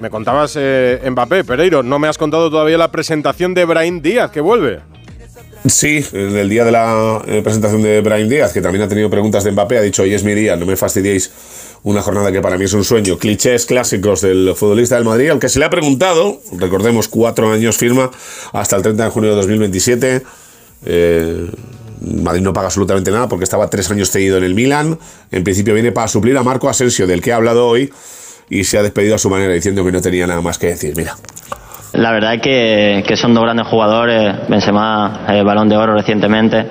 me 0.00 0.10
contabas 0.10 0.56
eh, 0.60 1.00
Mbappé, 1.10 1.44
Pereiro, 1.44 1.82
no 1.82 1.98
me 1.98 2.08
has 2.08 2.18
contado 2.18 2.50
todavía 2.50 2.76
la 2.76 2.92
presentación 2.92 3.54
de 3.54 3.64
Brahim 3.64 4.00
Díaz, 4.02 4.30
que 4.30 4.40
vuelve. 4.40 4.93
Sí, 5.66 6.04
en 6.12 6.36
el 6.36 6.50
día 6.50 6.64
de 6.64 6.72
la 6.72 7.22
eh, 7.26 7.40
presentación 7.42 7.82
de 7.82 8.02
Brian 8.02 8.28
Díaz, 8.28 8.52
que 8.52 8.60
también 8.60 8.84
ha 8.84 8.88
tenido 8.88 9.08
preguntas 9.08 9.44
de 9.44 9.52
Mbappé, 9.52 9.78
ha 9.78 9.80
dicho, 9.80 10.02
hoy 10.02 10.12
es 10.12 10.22
mi 10.22 10.34
día, 10.34 10.56
no 10.56 10.66
me 10.66 10.76
fastidiéis 10.76 11.30
una 11.84 12.02
jornada 12.02 12.30
que 12.30 12.42
para 12.42 12.58
mí 12.58 12.64
es 12.64 12.72
un 12.74 12.84
sueño. 12.84 13.18
Clichés 13.18 13.64
clásicos 13.64 14.20
del 14.20 14.52
futbolista 14.56 14.96
del 14.96 15.04
Madrid, 15.04 15.30
aunque 15.30 15.48
se 15.48 15.58
le 15.58 15.64
ha 15.64 15.70
preguntado, 15.70 16.42
recordemos, 16.58 17.08
cuatro 17.08 17.50
años 17.50 17.78
firma 17.78 18.10
hasta 18.52 18.76
el 18.76 18.82
30 18.82 19.04
de 19.04 19.10
junio 19.10 19.30
de 19.30 19.36
2027. 19.36 20.22
Eh, 20.84 21.50
Madrid 22.00 22.42
no 22.42 22.52
paga 22.52 22.66
absolutamente 22.66 23.10
nada 23.10 23.28
porque 23.28 23.44
estaba 23.44 23.70
tres 23.70 23.90
años 23.90 24.10
cedido 24.10 24.36
en 24.36 24.44
el 24.44 24.54
Milan. 24.54 24.98
En 25.30 25.44
principio 25.44 25.72
viene 25.72 25.92
para 25.92 26.08
suplir 26.08 26.36
a 26.36 26.42
Marco 26.42 26.68
Asensio, 26.68 27.06
del 27.06 27.22
que 27.22 27.32
ha 27.32 27.36
hablado 27.36 27.66
hoy, 27.66 27.90
y 28.50 28.64
se 28.64 28.76
ha 28.76 28.82
despedido 28.82 29.14
a 29.14 29.18
su 29.18 29.30
manera 29.30 29.54
diciendo 29.54 29.82
que 29.82 29.92
no 29.92 30.02
tenía 30.02 30.26
nada 30.26 30.42
más 30.42 30.58
que 30.58 30.66
decir. 30.66 30.94
Mira. 30.94 31.16
La 31.94 32.10
verdad 32.10 32.34
es 32.34 32.40
que, 32.40 33.04
que 33.06 33.16
son 33.16 33.34
dos 33.34 33.44
grandes 33.44 33.66
jugadores. 33.68 34.48
Benzema, 34.48 35.20
eh, 35.28 35.42
balón 35.42 35.68
de 35.68 35.76
oro 35.76 35.94
recientemente. 35.94 36.66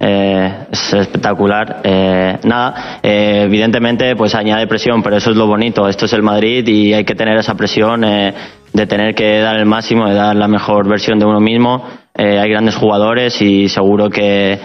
Eh, 0.00 0.66
es 0.70 0.92
espectacular. 0.92 1.80
Eh, 1.84 2.38
nada, 2.42 2.98
eh, 3.02 3.42
evidentemente 3.44 4.16
pues 4.16 4.34
añade 4.34 4.66
presión, 4.66 5.02
pero 5.02 5.16
eso 5.16 5.30
es 5.30 5.36
lo 5.36 5.46
bonito. 5.46 5.88
Esto 5.88 6.06
es 6.06 6.12
el 6.12 6.22
Madrid 6.22 6.66
y 6.66 6.92
hay 6.92 7.04
que 7.04 7.14
tener 7.14 7.38
esa 7.38 7.54
presión 7.54 8.02
eh, 8.04 8.34
de 8.72 8.86
tener 8.86 9.14
que 9.14 9.38
dar 9.38 9.56
el 9.56 9.66
máximo, 9.66 10.08
de 10.08 10.14
dar 10.14 10.34
la 10.34 10.48
mejor 10.48 10.88
versión 10.88 11.20
de 11.20 11.24
uno 11.24 11.40
mismo. 11.40 11.84
Eh, 12.16 12.38
hay 12.40 12.50
grandes 12.50 12.74
jugadores 12.74 13.40
y 13.40 13.68
seguro 13.68 14.10
que, 14.10 14.58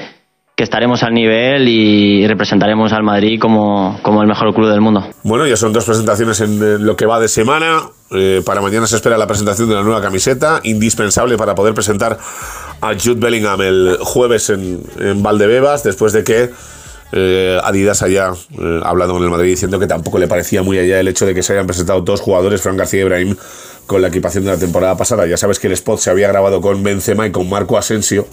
que 0.60 0.64
estaremos 0.64 1.04
al 1.04 1.14
nivel 1.14 1.70
y 1.70 2.28
representaremos 2.28 2.92
al 2.92 3.02
Madrid 3.02 3.40
como, 3.40 3.98
como 4.04 4.22
el 4.22 4.28
mejor 4.28 4.54
club 4.54 4.70
del 4.70 4.82
mundo. 4.82 5.08
Bueno, 5.24 5.48
ya 5.48 5.56
son 5.56 5.72
dos 5.72 5.86
presentaciones 5.86 6.42
en 6.42 6.62
eh, 6.62 6.78
lo 6.78 6.98
que 6.98 7.06
va 7.06 7.18
de 7.18 7.30
semana. 7.30 7.84
Eh, 8.12 8.42
para 8.46 8.60
mañana 8.60 8.86
se 8.86 8.98
espera 8.98 9.18
la 9.18 9.26
presentación 9.26 9.70
de 9.70 9.76
la 9.76 9.84
nueva 9.84 10.02
camiseta, 10.02 10.60
indispensable 10.66 11.38
para 11.38 11.56
poder 11.56 11.74
presentar 11.74 12.18
a 12.82 12.88
Jude 12.90 13.22
Bellingham 13.22 13.62
el 13.62 14.00
jueves 14.02 14.50
en, 14.50 14.82
en 15.00 15.24
Valdebebas, 15.24 15.86
después 15.86 16.12
de 16.12 16.26
que 16.26 16.50
eh, 17.14 17.58
Adidas 17.64 18.04
haya 18.04 18.34
eh, 18.34 18.82
hablado 18.84 19.14
con 19.14 19.24
el 19.24 19.30
Madrid 19.30 19.52
diciendo 19.52 19.80
que 19.80 19.88
tampoco 19.88 20.20
le 20.20 20.28
parecía 20.28 20.62
muy 20.62 20.78
allá 20.78 21.00
el 21.00 21.08
hecho 21.08 21.26
de 21.26 21.34
que 21.34 21.42
se 21.42 21.54
hayan 21.54 21.68
presentado 21.68 22.02
dos 22.02 22.20
jugadores, 22.20 22.62
Fran 22.62 22.76
García 22.76 23.00
y 23.00 23.04
Ibrahim, 23.04 23.36
con 23.88 24.02
la 24.02 24.10
equipación 24.10 24.44
de 24.44 24.52
la 24.52 24.58
temporada 24.58 24.98
pasada. 24.98 25.26
Ya 25.26 25.38
sabes 25.38 25.58
que 25.58 25.68
el 25.68 25.74
spot 25.74 26.00
se 26.00 26.10
había 26.10 26.28
grabado 26.28 26.60
con 26.60 26.84
Benzema 26.84 27.26
y 27.26 27.32
con 27.32 27.50
Marco 27.50 27.78
Asensio 27.78 28.28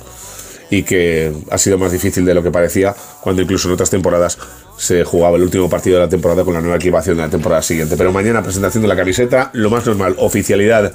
y 0.70 0.83
que 0.83 1.33
ha 1.50 1.59
sido 1.59 1.79
más 1.79 1.92
difícil 1.92 2.24
de 2.24 2.35
lo 2.35 2.42
que 2.42 2.50
parecía 2.50 2.94
cuando 3.20 3.42
incluso 3.42 3.68
en 3.68 3.74
otras 3.74 3.90
temporadas 3.90 4.38
se 4.76 5.05
jugaba 5.05 5.37
el 5.37 5.42
último 5.42 5.70
partido 5.70 5.96
de 5.96 6.05
la 6.05 6.09
temporada 6.09 6.44
con 6.44 6.55
la 6.55 6.61
nueva 6.61 6.76
equipación 6.76 7.16
de 7.16 7.22
la 7.22 7.31
temporada 7.31 7.62
siguiente. 7.62 7.96
Pero 7.96 8.12
mañana 8.12 8.42
presentación 8.42 8.83
de 8.83 8.88
la 8.88 8.96
camiseta, 8.96 9.50
lo 9.55 9.70
más 9.70 9.87
normal, 9.87 10.16
oficialidad 10.18 10.92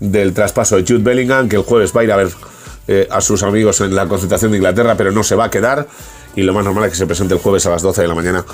del 0.00 0.32
traspaso 0.32 0.76
de 0.76 0.82
Jude 0.82 1.02
Bellingham, 1.02 1.48
que 1.48 1.56
el 1.56 1.62
jueves 1.62 1.92
va 1.96 2.02
a 2.02 2.04
ir 2.04 2.12
a 2.12 2.16
ver 2.16 2.28
eh, 2.86 3.08
a 3.10 3.20
sus 3.20 3.42
amigos 3.42 3.80
en 3.80 3.94
la 3.94 4.06
concentración 4.06 4.50
de 4.52 4.58
Inglaterra, 4.58 4.94
pero 4.96 5.10
no 5.10 5.22
se 5.22 5.34
va 5.34 5.44
a 5.44 5.50
quedar 5.50 5.86
y 6.36 6.42
lo 6.42 6.52
más 6.52 6.64
normal 6.64 6.84
es 6.84 6.90
que 6.92 6.96
se 6.96 7.06
presente 7.06 7.34
el 7.34 7.40
jueves 7.40 7.66
a 7.66 7.70
las 7.70 7.82
12 7.82 8.02
de 8.02 8.08
la 8.08 8.14
mañana 8.14 8.44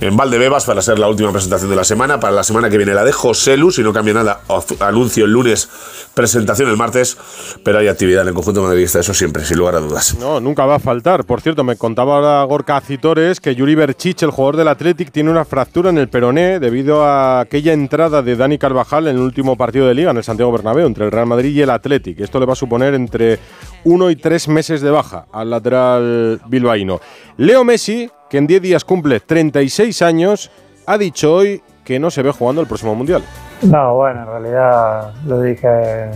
en 0.00 0.16
Valdebebas 0.16 0.64
para 0.64 0.82
ser 0.82 0.98
la 0.98 1.08
última 1.08 1.32
presentación 1.32 1.70
de 1.70 1.76
la 1.76 1.84
semana. 1.84 2.20
Para 2.20 2.34
la 2.34 2.42
semana 2.42 2.70
que 2.70 2.76
viene 2.76 2.94
la 2.94 3.04
de 3.04 3.12
José 3.12 3.56
si 3.70 3.82
no 3.82 3.92
cambia 3.92 4.14
nada, 4.14 4.40
anuncio 4.80 5.24
el 5.24 5.32
lunes, 5.32 5.68
presentación 6.14 6.68
el 6.68 6.76
martes, 6.76 7.16
pero 7.64 7.78
hay 7.78 7.88
actividad 7.88 8.22
en 8.22 8.28
el 8.28 8.34
conjunto 8.34 8.62
madridista, 8.62 9.00
eso 9.00 9.12
siempre, 9.12 9.44
sin 9.44 9.58
lugar 9.58 9.74
a 9.76 9.80
dudas. 9.80 10.16
No, 10.18 10.40
nunca 10.40 10.66
va 10.66 10.76
a 10.76 10.78
faltar. 10.78 11.24
Por 11.24 11.40
cierto, 11.40 11.64
me 11.64 11.76
contaba 11.76 12.16
ahora 12.16 12.44
Gorka 12.44 12.80
Citores 12.80 13.40
que 13.40 13.54
Yuri 13.54 13.74
Berchich, 13.74 14.22
el 14.22 14.30
jugador 14.30 14.56
del 14.56 14.68
Athletic, 14.68 15.10
tiene 15.10 15.30
una 15.30 15.44
fractura 15.44 15.90
en 15.90 15.98
el 15.98 16.08
peroné 16.08 16.60
debido 16.60 17.04
a 17.04 17.40
aquella 17.40 17.72
entrada 17.72 18.22
de 18.22 18.36
Dani 18.36 18.58
Carvajal 18.58 19.08
en 19.08 19.16
el 19.16 19.22
último 19.22 19.56
partido 19.56 19.86
de 19.86 19.94
liga 19.94 20.10
en 20.10 20.16
el 20.16 20.24
Santiago 20.24 20.52
Bernabéu 20.52 20.86
entre 20.86 21.04
el 21.04 21.12
Real 21.12 21.26
Madrid 21.26 21.54
y 21.54 21.62
el 21.62 21.70
Athletic. 21.70 22.20
Esto 22.20 22.38
le 22.40 22.46
va 22.46 22.52
a 22.52 22.56
suponer 22.56 22.94
entre 22.94 23.38
uno 23.84 24.10
y 24.10 24.16
tres 24.16 24.48
meses 24.48 24.80
de 24.80 24.90
baja 24.90 25.26
al 25.32 25.50
lateral 25.50 26.40
bilbaíno. 26.46 27.00
Leo 27.36 27.64
Messi, 27.64 28.10
que 28.28 28.38
en 28.38 28.46
10 28.46 28.62
días 28.62 28.84
cumple 28.84 29.20
36 29.20 30.02
años, 30.02 30.50
ha 30.86 30.98
dicho 30.98 31.34
hoy 31.34 31.62
que 31.84 31.98
no 31.98 32.10
se 32.10 32.22
ve 32.22 32.30
jugando 32.30 32.60
el 32.60 32.68
próximo 32.68 32.94
Mundial. 32.94 33.22
No, 33.62 33.94
bueno, 33.94 34.20
en 34.20 34.26
realidad 34.26 35.14
lo 35.26 35.42
dije, 35.42 36.10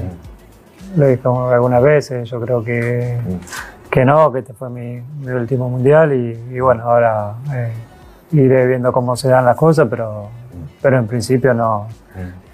lo 0.96 1.06
dije 1.06 1.22
algunas 1.52 1.82
veces, 1.82 2.28
yo 2.30 2.40
creo 2.40 2.62
que, 2.62 3.18
que 3.90 4.04
no, 4.04 4.32
que 4.32 4.40
este 4.40 4.54
fue 4.54 4.70
mi, 4.70 5.02
último 5.28 5.68
Mundial 5.68 6.12
y, 6.12 6.60
bueno, 6.60 6.84
ahora 6.84 7.34
eh, 7.54 7.72
iré 8.32 8.66
viendo 8.66 8.92
cómo 8.92 9.16
se 9.16 9.28
dan 9.28 9.44
las 9.44 9.56
cosas, 9.56 9.86
pero, 9.90 10.28
pero 10.80 10.98
en 10.98 11.06
principio 11.06 11.54
no, 11.54 11.88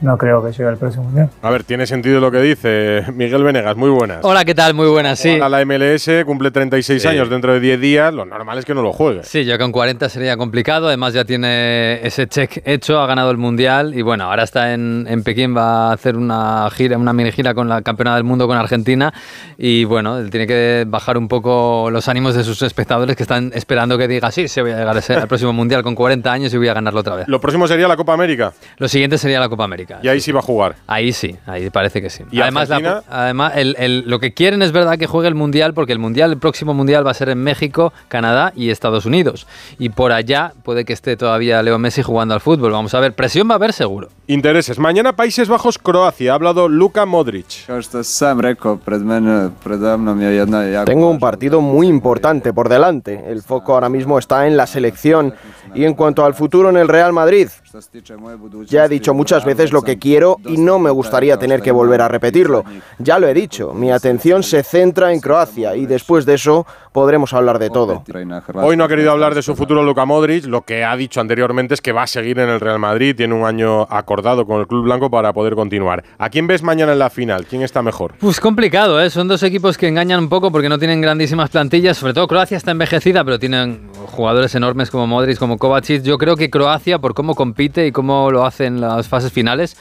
no 0.01 0.16
creo 0.16 0.42
que 0.42 0.53
llegue 0.53 0.68
al 0.68 0.77
próximo 0.77 1.05
mundial. 1.05 1.31
A 1.42 1.51
ver, 1.51 1.64
tiene 1.64 1.87
sentido 1.87 2.20
lo 2.20 2.31
que 2.31 2.40
dice 2.40 3.05
Miguel 3.14 3.44
Venegas, 3.44 3.77
muy 3.77 3.90
buenas. 3.90 4.20
Hola, 4.23 4.44
¿qué 4.44 4.55
tal? 4.55 4.75
Muy 4.75 4.88
buenas, 4.88 5.18
sí. 5.18 5.37
la 5.38 5.64
MLS 5.64 6.09
cumple 6.25 6.51
36 6.51 7.05
años 7.07 7.29
dentro 7.29 7.53
de 7.53 7.61
10 7.61 7.81
días, 7.81 8.14
lo 8.14 8.25
normal 8.25 8.59
es 8.59 8.64
que 8.64 8.75
no 8.75 8.83
lo 8.83 8.92
juegue. 8.92 9.23
Sí, 9.25 9.44
ya 9.44 9.59
con 9.59 9.73
40 9.73 10.09
sería 10.09 10.37
complicado, 10.37 10.88
además 10.88 11.12
ya 11.12 11.25
tiene 11.25 12.07
ese 12.07 12.27
check 12.27 12.62
hecho, 12.64 13.01
ha 13.01 13.07
ganado 13.07 13.31
el 13.31 13.37
mundial 13.37 13.94
y 13.94 14.03
bueno, 14.03 14.25
ahora 14.25 14.44
está 14.44 14.73
en, 14.73 15.07
en 15.09 15.23
Pekín, 15.23 15.57
va 15.57 15.90
a 15.90 15.92
hacer 15.92 16.16
una 16.16 16.68
gira, 16.70 16.96
una 16.96 17.12
mini 17.12 17.33
gira 17.33 17.53
con 17.55 17.68
la 17.68 17.83
campeona 17.83 18.14
del 18.14 18.25
mundo 18.25 18.46
con 18.46 18.57
Argentina 18.57 19.12
y 19.59 19.85
bueno, 19.85 20.18
él 20.18 20.31
tiene 20.31 20.46
que 20.46 20.85
bajar 20.87 21.18
un 21.18 21.29
poco 21.29 21.90
los 21.90 22.09
ánimos 22.09 22.35
de 22.35 22.44
sus 22.44 22.62
espectadores 22.62 23.16
que 23.16 23.23
están 23.23 23.53
esperando 23.55 23.99
que 23.99 24.09
diga, 24.09 24.31
sí, 24.31 24.49
se 24.49 24.62
voy 24.62 24.70
a 24.70 24.79
llegar 24.79 24.96
al 24.96 25.29
próximo 25.29 25.53
mundial 25.53 25.83
con 25.83 25.94
40 25.94 26.33
años 26.33 26.55
y 26.55 26.57
voy 26.57 26.68
a 26.68 26.75
ganarlo 26.75 27.01
otra 27.01 27.16
vez. 27.16 27.29
Lo 27.29 27.40
próximo 27.40 27.68
sería 27.68 27.87
la 27.87 27.96
Copa 27.96 28.14
América. 28.14 28.55
Lo 28.79 28.88
siguiente 28.88 29.18
sería 29.18 29.40
la 29.40 29.49
Copa 29.50 29.64
América. 29.64 30.00
Y 30.02 30.08
ahí 30.08 30.20
sí 30.20 30.32
va 30.32 30.40
a 30.40 30.42
jugar. 30.42 30.76
Ahí 30.86 31.12
sí, 31.12 31.36
ahí 31.46 31.68
parece 31.70 32.00
que 32.00 32.08
sí. 32.08 32.24
¿Y 32.30 32.40
además, 32.40 32.70
además 32.70 33.52
lo 34.04 34.18
que 34.18 34.32
quieren 34.32 34.62
es 34.62 34.72
verdad 34.72 34.98
que 34.98 35.06
juegue 35.06 35.28
el 35.28 35.34
Mundial, 35.34 35.74
porque 35.74 35.92
el 35.92 35.98
Mundial, 35.98 36.32
el 36.32 36.38
próximo 36.38 36.72
Mundial 36.72 37.06
va 37.06 37.10
a 37.10 37.14
ser 37.14 37.28
en 37.28 37.42
México, 37.42 37.92
Canadá 38.08 38.52
y 38.56 38.70
Estados 38.70 39.04
Unidos. 39.06 39.46
Y 39.78 39.90
por 39.90 40.12
allá 40.12 40.52
puede 40.62 40.84
que 40.84 40.92
esté 40.92 41.16
todavía 41.16 41.62
Leo 41.62 41.78
Messi 41.78 42.02
jugando 42.02 42.34
al 42.34 42.40
fútbol. 42.40 42.72
Vamos 42.72 42.94
a 42.94 43.00
ver, 43.00 43.14
presión 43.14 43.48
va 43.48 43.54
a 43.54 43.56
haber 43.56 43.72
seguro. 43.72 44.08
Intereses. 44.26 44.78
Mañana 44.78 45.14
Países 45.14 45.48
Bajos, 45.48 45.78
Croacia. 45.78 46.32
Ha 46.32 46.34
hablado 46.34 46.68
Luka 46.68 47.04
Modric. 47.06 47.66
Tengo 50.86 51.10
un 51.10 51.18
partido 51.18 51.60
muy 51.60 51.86
importante 51.88 52.52
por 52.52 52.68
delante. 52.68 53.24
El 53.26 53.42
foco 53.42 53.74
ahora 53.74 53.88
mismo 53.88 54.18
está 54.18 54.46
en 54.46 54.56
la 54.56 54.66
selección. 54.66 55.34
Y 55.74 55.84
en 55.84 55.94
cuanto 55.94 56.24
al 56.24 56.34
futuro 56.34 56.70
en 56.70 56.76
el 56.76 56.88
Real 56.88 57.12
Madrid, 57.12 57.48
ya 58.66 58.84
he 58.84 58.88
dicho 58.88 59.14
muchas 59.14 59.39
veces 59.44 59.72
lo 59.72 59.83
que 59.83 59.98
quiero 59.98 60.38
y 60.46 60.57
no 60.57 60.79
me 60.79 60.90
gustaría 60.90 61.38
tener 61.38 61.62
que 61.62 61.72
volver 61.72 62.00
a 62.03 62.09
repetirlo. 62.09 62.64
Ya 62.98 63.18
lo 63.18 63.29
he 63.29 63.35
dicho, 63.35 63.72
mi 63.72 63.90
atención 63.90 64.42
se 64.42 64.62
centra 64.62 65.12
en 65.12 65.20
Croacia 65.20 65.76
y 65.76 65.87
después 65.87 66.26
de 66.26 66.35
eso 66.35 66.66
podremos 66.92 67.33
hablar 67.33 67.59
de 67.59 67.70
todo. 67.70 68.03
Hoy 68.55 68.76
no 68.76 68.85
ha 68.85 68.88
querido 68.88 69.11
hablar 69.11 69.35
de 69.35 69.42
su 69.42 69.55
futuro 69.55 69.83
Luka 69.83 70.05
Modric, 70.05 70.46
lo 70.46 70.62
que 70.62 70.85
ha 70.85 70.96
dicho 70.96 71.20
anteriormente 71.20 71.74
es 71.74 71.81
que 71.81 71.92
va 71.92 72.03
a 72.03 72.07
seguir 72.07 72.38
en 72.38 72.48
el 72.48 72.61
Real 72.61 72.79
Madrid, 72.79 73.14
tiene 73.16 73.35
un 73.35 73.44
año 73.44 73.83
acordado 73.83 74.46
con 74.46 74.61
el 74.61 74.66
Club 74.66 74.85
Blanco 74.85 75.11
para 75.11 75.33
poder 75.33 75.55
continuar. 75.55 76.05
¿A 76.18 76.31
quién 76.31 76.46
ves 76.46 76.62
mañana 76.62 76.92
en 76.92 76.98
la 76.98 77.11
final? 77.11 77.46
¿Quién 77.46 77.62
está 77.62 77.83
mejor? 77.83 78.14
Pues 78.18 78.40
complicado, 78.40 79.00
¿eh? 79.00 79.11
son 79.11 79.29
dos 79.29 79.42
equipos 79.42 79.79
que 79.79 79.88
engañan 79.88 80.20
un 80.20 80.29
poco 80.29 80.50
porque 80.50 80.68
no 80.68 80.79
tienen 80.79 81.00
grandísimas 81.00 81.50
plantillas, 81.50 81.96
sobre 81.96 82.14
todo 82.14 82.26
Croacia 82.26 82.57
está 82.57 82.72
envejecida, 82.72 83.24
pero 83.24 83.38
tienen 83.38 83.90
jugadores 84.07 84.55
enormes 84.55 84.90
como 84.90 85.07
Modric, 85.07 85.38
como 85.38 85.59
Kovacic. 85.59 86.03
Yo 86.03 86.18
creo 86.18 86.37
que 86.37 86.50
Croacia, 86.50 86.98
por 86.98 87.14
cómo 87.14 87.35
compite 87.35 87.87
y 87.87 87.92
cómo 87.92 88.31
lo 88.31 88.44
hace 88.44 88.66
en 88.66 88.81
las 88.81 89.07
fases 89.07 89.33
finales, 89.33 89.76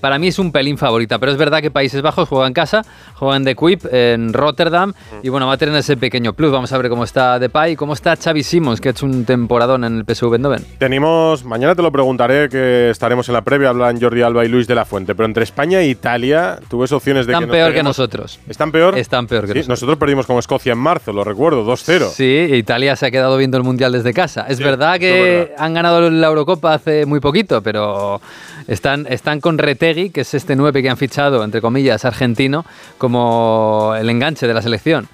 para 0.00 0.18
mí 0.18 0.28
es 0.28 0.38
un 0.38 0.52
pelín 0.52 0.76
favorita, 0.76 1.18
pero 1.18 1.32
es 1.32 1.38
verdad 1.38 1.60
que 1.60 1.70
Países 1.70 2.02
Bajos 2.02 2.28
juega 2.28 2.46
en 2.46 2.52
casa, 2.52 2.82
juega 3.14 3.36
en 3.36 3.44
The 3.44 3.54
Quip, 3.54 3.86
en 3.90 4.32
Rotterdam, 4.32 4.92
y 5.22 5.28
bueno, 5.30 5.46
va 5.46 5.54
a 5.54 5.56
tener 5.56 5.74
ese 5.74 5.96
pequeño 5.96 6.34
plus. 6.34 6.49
Vamos 6.52 6.72
a 6.72 6.78
ver 6.78 6.88
cómo 6.88 7.04
está 7.04 7.38
Depay 7.38 7.76
cómo 7.76 7.92
está 7.92 8.16
Xavi 8.16 8.42
Simons, 8.42 8.80
que 8.80 8.88
ha 8.88 8.92
hecho 8.92 9.06
un 9.06 9.24
temporadón 9.24 9.84
en 9.84 9.96
el 9.96 10.04
PSV 10.04 10.34
Eindhoven. 10.34 10.64
Tenemos, 10.78 11.44
mañana 11.44 11.74
te 11.74 11.82
lo 11.82 11.90
preguntaré, 11.90 12.48
que 12.48 12.90
estaremos 12.90 13.28
en 13.28 13.34
la 13.34 13.42
previa, 13.42 13.70
hablan 13.70 14.00
Jordi 14.00 14.22
Alba 14.22 14.44
y 14.44 14.48
Luis 14.48 14.66
de 14.66 14.74
la 14.74 14.84
Fuente, 14.84 15.14
pero 15.14 15.26
entre 15.26 15.44
España 15.44 15.80
e 15.80 15.88
Italia, 15.88 16.58
¿tú 16.68 16.80
ves 16.80 16.92
opciones 16.92 17.26
de 17.26 17.32
Están 17.32 17.46
que 17.46 17.52
peor 17.52 17.72
que 17.72 17.82
nosotros. 17.82 18.38
¿Están 18.48 18.72
peor? 18.72 18.98
Están 18.98 19.26
peor 19.26 19.42
que 19.42 19.54
nosotros. 19.54 19.68
Nosotros 19.68 19.98
perdimos 19.98 20.26
con 20.26 20.38
Escocia 20.38 20.72
en 20.72 20.78
marzo, 20.78 21.12
lo 21.12 21.24
recuerdo, 21.24 21.64
2-0. 21.64 22.10
Sí, 22.10 22.54
Italia 22.54 22.96
se 22.96 23.06
ha 23.06 23.10
quedado 23.10 23.36
viendo 23.36 23.56
el 23.56 23.64
Mundial 23.64 23.92
desde 23.92 24.12
casa. 24.12 24.46
Es 24.48 24.58
verdad 24.58 24.98
que 24.98 25.54
han 25.56 25.74
ganado 25.74 26.10
la 26.10 26.26
Eurocopa 26.26 26.74
hace 26.74 27.06
muy 27.06 27.20
poquito, 27.20 27.62
pero 27.62 28.20
están, 28.66 29.06
están 29.08 29.40
con 29.40 29.58
Retegui, 29.58 30.10
que 30.10 30.22
es 30.22 30.34
este 30.34 30.56
9 30.56 30.82
que 30.82 30.90
han 30.90 30.96
fichado, 30.96 31.42
entre 31.44 31.60
comillas, 31.60 32.04
argentino, 32.04 32.64
como 32.98 33.94
el 33.98 34.08
enganche 34.10 34.46
de 34.46 34.54
la 34.54 34.62
selección. 34.62 35.08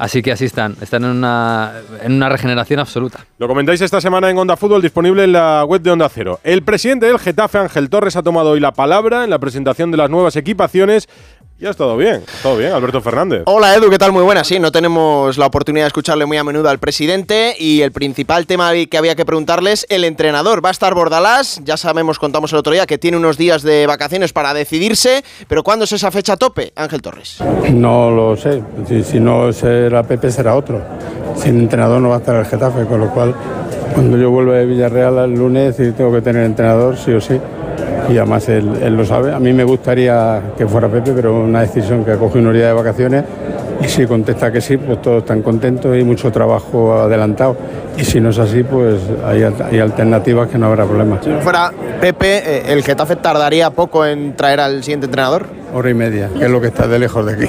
Así 0.00 0.22
que 0.22 0.32
así 0.32 0.46
están, 0.46 0.78
están 0.80 1.04
en 1.04 1.10
una, 1.10 1.74
en 2.02 2.12
una 2.12 2.30
regeneración 2.30 2.80
absoluta. 2.80 3.26
Lo 3.36 3.46
comentáis 3.46 3.82
esta 3.82 4.00
semana 4.00 4.30
en 4.30 4.38
Onda 4.38 4.56
Fútbol, 4.56 4.80
disponible 4.80 5.24
en 5.24 5.32
la 5.32 5.62
web 5.66 5.82
de 5.82 5.90
Onda 5.90 6.08
Cero. 6.08 6.40
El 6.42 6.62
presidente 6.62 7.04
del 7.04 7.18
Getafe, 7.18 7.58
Ángel 7.58 7.90
Torres, 7.90 8.16
ha 8.16 8.22
tomado 8.22 8.52
hoy 8.52 8.60
la 8.60 8.72
palabra 8.72 9.24
en 9.24 9.30
la 9.30 9.38
presentación 9.38 9.90
de 9.90 9.98
las 9.98 10.08
nuevas 10.08 10.36
equipaciones 10.36 11.06
ya 11.60 11.68
ha 11.68 11.70
estado 11.72 11.94
bien, 11.98 12.22
todo 12.42 12.56
bien, 12.56 12.72
Alberto 12.72 13.02
Fernández. 13.02 13.42
Hola 13.44 13.74
Edu, 13.74 13.90
¿qué 13.90 13.98
tal? 13.98 14.12
Muy 14.12 14.22
buena. 14.22 14.44
Sí, 14.44 14.58
no 14.58 14.72
tenemos 14.72 15.36
la 15.36 15.44
oportunidad 15.44 15.84
de 15.84 15.88
escucharle 15.88 16.24
muy 16.24 16.38
a 16.38 16.44
menudo 16.44 16.70
al 16.70 16.78
presidente 16.78 17.54
y 17.58 17.82
el 17.82 17.92
principal 17.92 18.46
tema 18.46 18.72
que 18.90 18.96
había 18.96 19.14
que 19.14 19.26
preguntarles, 19.26 19.84
el 19.90 20.04
entrenador. 20.04 20.64
Va 20.64 20.70
a 20.70 20.72
estar 20.72 20.94
Bordalás, 20.94 21.60
ya 21.62 21.76
sabemos, 21.76 22.18
contamos 22.18 22.52
el 22.52 22.58
otro 22.58 22.72
día, 22.72 22.86
que 22.86 22.96
tiene 22.96 23.18
unos 23.18 23.36
días 23.36 23.62
de 23.62 23.86
vacaciones 23.86 24.32
para 24.32 24.54
decidirse, 24.54 25.22
pero 25.48 25.62
¿cuándo 25.62 25.84
es 25.84 25.92
esa 25.92 26.10
fecha 26.10 26.38
tope, 26.38 26.72
Ángel 26.76 27.02
Torres? 27.02 27.38
No 27.70 28.10
lo 28.10 28.38
sé, 28.38 28.62
si, 29.04 29.20
no 29.20 29.52
será 29.52 30.02
Pepe 30.02 30.30
será 30.30 30.54
otro. 30.54 30.80
Sin 31.36 31.58
entrenador 31.58 32.00
no 32.00 32.08
va 32.08 32.16
a 32.16 32.18
estar 32.20 32.36
el 32.36 32.46
Getafe, 32.46 32.86
con 32.86 33.00
lo 33.00 33.10
cual 33.10 33.34
cuando 33.92 34.16
yo 34.16 34.30
vuelva 34.30 34.54
de 34.54 34.64
Villarreal 34.64 35.18
el 35.18 35.34
lunes 35.34 35.78
y 35.78 35.92
tengo 35.92 36.10
que 36.10 36.22
tener 36.22 36.44
entrenador, 36.44 36.96
sí 36.96 37.12
o 37.12 37.20
sí 37.20 37.38
y 38.08 38.18
además 38.18 38.48
él, 38.48 38.96
lo 38.96 39.04
sabe. 39.04 39.32
A 39.32 39.38
mí 39.38 39.52
me 39.52 39.64
gustaría 39.64 40.40
que 40.56 40.66
fuera 40.66 40.88
Pepe, 40.88 41.12
pero 41.14 41.44
una 41.44 41.60
decisión 41.60 42.04
que 42.04 42.14
cogido 42.14 42.40
unos 42.40 42.54
días 42.54 42.68
de 42.68 42.72
vacaciones 42.72 43.24
y 43.82 43.88
si 43.88 44.06
contesta 44.06 44.52
que 44.52 44.60
sí, 44.60 44.76
pues 44.76 45.00
todos 45.00 45.22
están 45.22 45.42
contentos 45.42 45.96
y 45.96 46.04
mucho 46.04 46.30
trabajo 46.30 46.94
adelantado. 46.94 47.56
Y 47.96 48.04
si 48.04 48.20
no 48.20 48.30
es 48.30 48.38
así, 48.38 48.62
pues 48.62 49.00
hay, 49.24 49.42
hay 49.42 49.78
alternativas 49.78 50.48
que 50.48 50.58
no 50.58 50.66
habrá 50.66 50.84
problema. 50.86 51.20
Si 51.22 51.28
no 51.28 51.40
fuera 51.40 51.72
Pepe, 52.00 52.38
eh, 52.38 52.72
¿el 52.72 52.82
Getafe 52.82 53.16
tardaría 53.16 53.70
poco 53.70 54.06
en 54.06 54.34
traer 54.34 54.60
al 54.60 54.82
siguiente 54.82 55.06
entrenador? 55.06 55.46
Hora 55.72 55.90
y 55.90 55.94
media, 55.94 56.30
que 56.36 56.44
es 56.44 56.50
lo 56.50 56.60
que 56.60 56.68
está 56.68 56.88
de 56.88 56.98
lejos 56.98 57.24
de 57.26 57.34
aquí. 57.34 57.46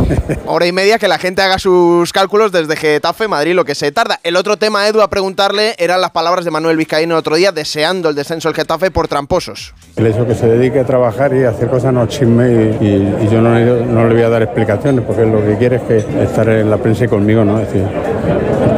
Hora 0.46 0.66
y 0.66 0.72
media 0.72 0.98
que 0.98 1.08
la 1.08 1.18
gente 1.18 1.42
haga 1.42 1.58
sus 1.58 2.12
cálculos 2.12 2.52
desde 2.52 2.76
Getafe, 2.76 3.26
Madrid, 3.26 3.54
lo 3.54 3.64
que 3.64 3.74
se 3.74 3.90
tarda. 3.90 4.20
El 4.22 4.36
otro 4.36 4.56
tema, 4.56 4.86
Edu, 4.86 5.00
a 5.00 5.08
preguntarle 5.08 5.74
eran 5.78 6.00
las 6.00 6.10
palabras 6.10 6.44
de 6.44 6.50
Manuel 6.50 6.76
Vizcaíno 6.76 7.14
el 7.14 7.18
otro 7.18 7.34
día, 7.34 7.50
deseando 7.50 8.10
el 8.10 8.14
descenso 8.14 8.48
del 8.48 8.56
Getafe 8.56 8.90
por 8.90 9.08
tramposos. 9.08 9.74
El 9.96 10.06
hecho 10.06 10.26
que 10.26 10.34
se 10.34 10.46
dedique 10.46 10.80
a 10.80 10.84
trabajar 10.84 11.34
y 11.34 11.44
a 11.44 11.50
hacer 11.50 11.68
cosas 11.68 11.92
no 11.92 12.06
chisme 12.06 12.76
y, 12.80 13.28
yo 13.30 13.40
no, 13.40 13.58
no, 13.58 14.06
le 14.06 14.14
voy 14.14 14.22
a 14.22 14.28
dar 14.28 14.42
explicaciones 14.42 15.04
porque 15.04 15.24
lo 15.24 15.44
que 15.44 15.56
quiere 15.56 15.76
es 15.76 15.82
que 15.82 15.96
estar 16.22 16.48
en 16.48 16.70
la 16.70 16.76
prensa 16.76 17.06
y 17.06 17.08
conmigo, 17.08 17.44
¿no? 17.44 17.58
Es 17.58 17.72
decir, 17.72 17.88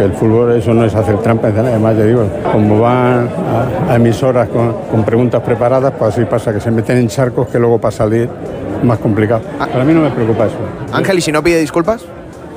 el 0.07 0.13
fútbol 0.13 0.53
eso 0.53 0.73
no 0.73 0.85
es 0.85 0.95
hacer 0.95 1.19
trampas, 1.19 1.53
además 1.57 1.97
ya 1.97 2.05
digo, 2.05 2.25
como 2.53 2.81
van 2.81 3.29
a, 3.89 3.95
emisoras 3.95 4.49
con, 4.49 4.73
con, 4.91 5.05
preguntas 5.05 5.43
preparadas, 5.43 5.93
pues 5.99 6.15
así 6.15 6.25
pasa, 6.25 6.53
que 6.53 6.61
se 6.61 6.71
meten 6.71 6.99
en 6.99 7.09
charcos 7.09 7.49
que 7.49 7.59
luego 7.59 7.79
para 7.79 7.93
salir 7.93 8.29
más 8.83 8.99
complicado. 8.99 9.43
Ah. 9.61 9.67
Para 9.71 9.85
mí 9.85 9.93
no 9.93 10.01
me 10.01 10.11
preocupa 10.11 10.47
eso. 10.47 10.57
Ángel, 10.93 11.19
¿y 11.19 11.21
si 11.21 11.33
no 11.33 11.43
pide 11.43 11.61
disculpas? 11.61 12.05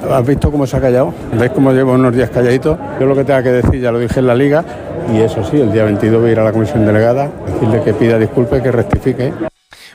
¿Has 0.09 0.25
visto 0.25 0.49
cómo 0.49 0.65
se 0.65 0.77
ha 0.77 0.81
callado? 0.81 1.13
¿Veis 1.37 1.51
cómo 1.51 1.71
llevo 1.73 1.93
unos 1.93 2.15
días 2.15 2.29
calladito? 2.29 2.77
Yo 2.99 3.05
lo 3.05 3.15
que 3.15 3.25
tenga 3.25 3.43
que 3.43 3.51
decir 3.51 3.81
ya 3.81 3.91
lo 3.91 3.99
dije 3.99 4.19
en 4.19 4.27
la 4.27 4.35
liga 4.35 4.63
y 5.13 5.19
eso 5.19 5.43
sí, 5.43 5.59
el 5.59 5.71
día 5.71 5.83
22 5.83 6.21
voy 6.21 6.29
a 6.29 6.33
ir 6.33 6.39
a 6.39 6.43
la 6.43 6.51
comisión 6.51 6.85
delegada, 6.85 7.29
decirle 7.47 7.81
que 7.83 7.93
pida 7.93 8.17
disculpas 8.17 8.59
y 8.59 8.63
que 8.63 8.71
rectifique. 8.71 9.33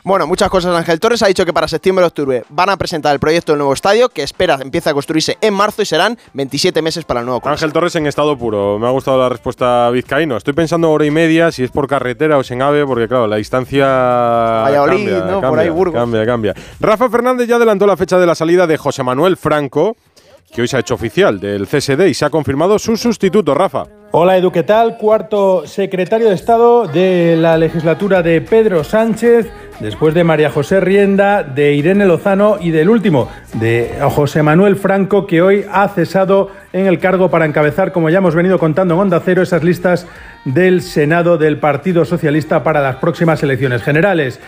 Bueno, 0.07 0.27
muchas 0.27 0.51
cosas. 0.51 0.77
Ángel 0.77 1.01
Torres 1.01 1.23
ha 1.23 1.29
dicho 1.29 1.47
que 1.47 1.55
para 1.55 1.67
septiembre 1.67 2.05
o 2.05 2.09
octubre 2.09 2.45
van 2.51 2.69
a 2.69 2.77
presentar 2.77 3.15
el 3.15 3.19
proyecto 3.19 3.53
del 3.53 3.59
nuevo 3.61 3.73
estadio, 3.73 4.11
que 4.11 4.23
espera 4.23 4.59
empiece 4.61 4.91
a 4.91 4.93
construirse 4.93 5.39
en 5.41 5.55
marzo 5.55 5.81
y 5.81 5.87
serán 5.87 6.19
27 6.35 6.83
meses 6.83 7.07
para 7.07 7.21
el 7.21 7.27
nuevo 7.27 7.41
Ángel 7.49 7.73
Torres 7.73 7.97
en 7.97 8.07
estado 8.07 8.37
puro. 8.37 8.79
Me 8.79 8.87
ha 8.87 8.91
gustado 8.91 9.19
la 9.19 9.31
respuesta 9.31 9.89
vizcaíno. 9.89 10.37
Estoy 10.37 10.53
pensando 10.53 10.91
hora 10.91 11.07
y 11.07 11.11
media 11.11 11.51
si 11.51 11.65
es 11.65 11.71
por 11.71 11.89
carretera 11.89 12.37
o 12.37 12.43
es 12.43 12.51
en 12.51 12.61
AVE, 12.61 12.85
porque 12.85 13.09
claro, 13.09 13.27
la 13.27 13.37
distancia. 13.37 13.87
Valladolid, 13.87 15.09
cambia, 15.09 15.19
¿no? 15.21 15.41
Cambia, 15.41 15.49
Por 15.49 15.59
ahí, 15.61 15.69
Burgos. 15.71 15.99
Cambia, 15.99 16.27
cambia. 16.27 16.55
Rafa 16.81 17.09
Fernández 17.09 17.49
ya 17.49 17.57
adelantó 17.57 17.87
la 17.87 17.97
fecha 17.97 18.19
de 18.19 18.27
la 18.27 18.35
salida 18.35 18.67
de 18.67 18.77
José 18.77 19.03
Manuel 19.03 19.39
Franco, 19.39 19.97
que 20.55 20.63
hoy 20.63 20.69
se 20.69 20.77
ha 20.77 20.81
hecho 20.81 20.95
oficial 20.95 21.41
del 21.41 21.67
CSD 21.67 22.07
y 22.07 22.15
se 22.15 22.25
ha 22.25 22.31
confirmado 22.31 22.79
su 22.79 22.97
sustituto, 22.97 23.55
Rafa. 23.55 23.85
Hola 24.13 24.37
Edu, 24.37 24.53
¿qué 24.53 24.63
tal? 24.63 24.97
Cuarto 24.97 25.67
secretario 25.67 26.29
de 26.29 26.37
Estado 26.37 26.87
de 26.87 27.37
la 27.37 27.59
legislatura 27.59 28.23
de 28.23 28.41
Pedro 28.41 28.85
Sánchez, 28.85 29.51
después 29.81 30.15
de 30.15 30.23
María 30.23 30.51
José 30.51 30.79
Rienda, 30.79 31.43
de 31.43 31.75
Irene 31.75 32.07
Lozano 32.07 32.59
y 32.61 32.71
del 32.71 32.89
último, 32.89 33.29
de 33.55 33.99
José 34.13 34.45
Manuel 34.45 34.77
Franco, 34.77 35.27
que 35.27 35.43
hoy 35.43 35.65
ha 35.69 35.89
cesado 35.89 36.51
en 36.73 36.87
el 36.87 37.01
cargo 37.01 37.29
para 37.29 37.47
encabezar, 37.47 37.91
como 37.91 38.09
ya 38.09 38.19
hemos 38.19 38.37
venido 38.37 38.61
contando 38.61 38.95
en 38.95 39.01
Onda 39.01 39.21
Cero, 39.25 39.43
esas 39.43 39.65
listas 39.65 40.07
del 40.45 40.83
Senado 40.83 41.37
del 41.37 41.59
Partido 41.59 42.05
Socialista 42.05 42.63
para 42.63 42.81
las 42.81 42.97
próximas 42.97 43.43
elecciones 43.43 43.83
generales. 43.83 44.39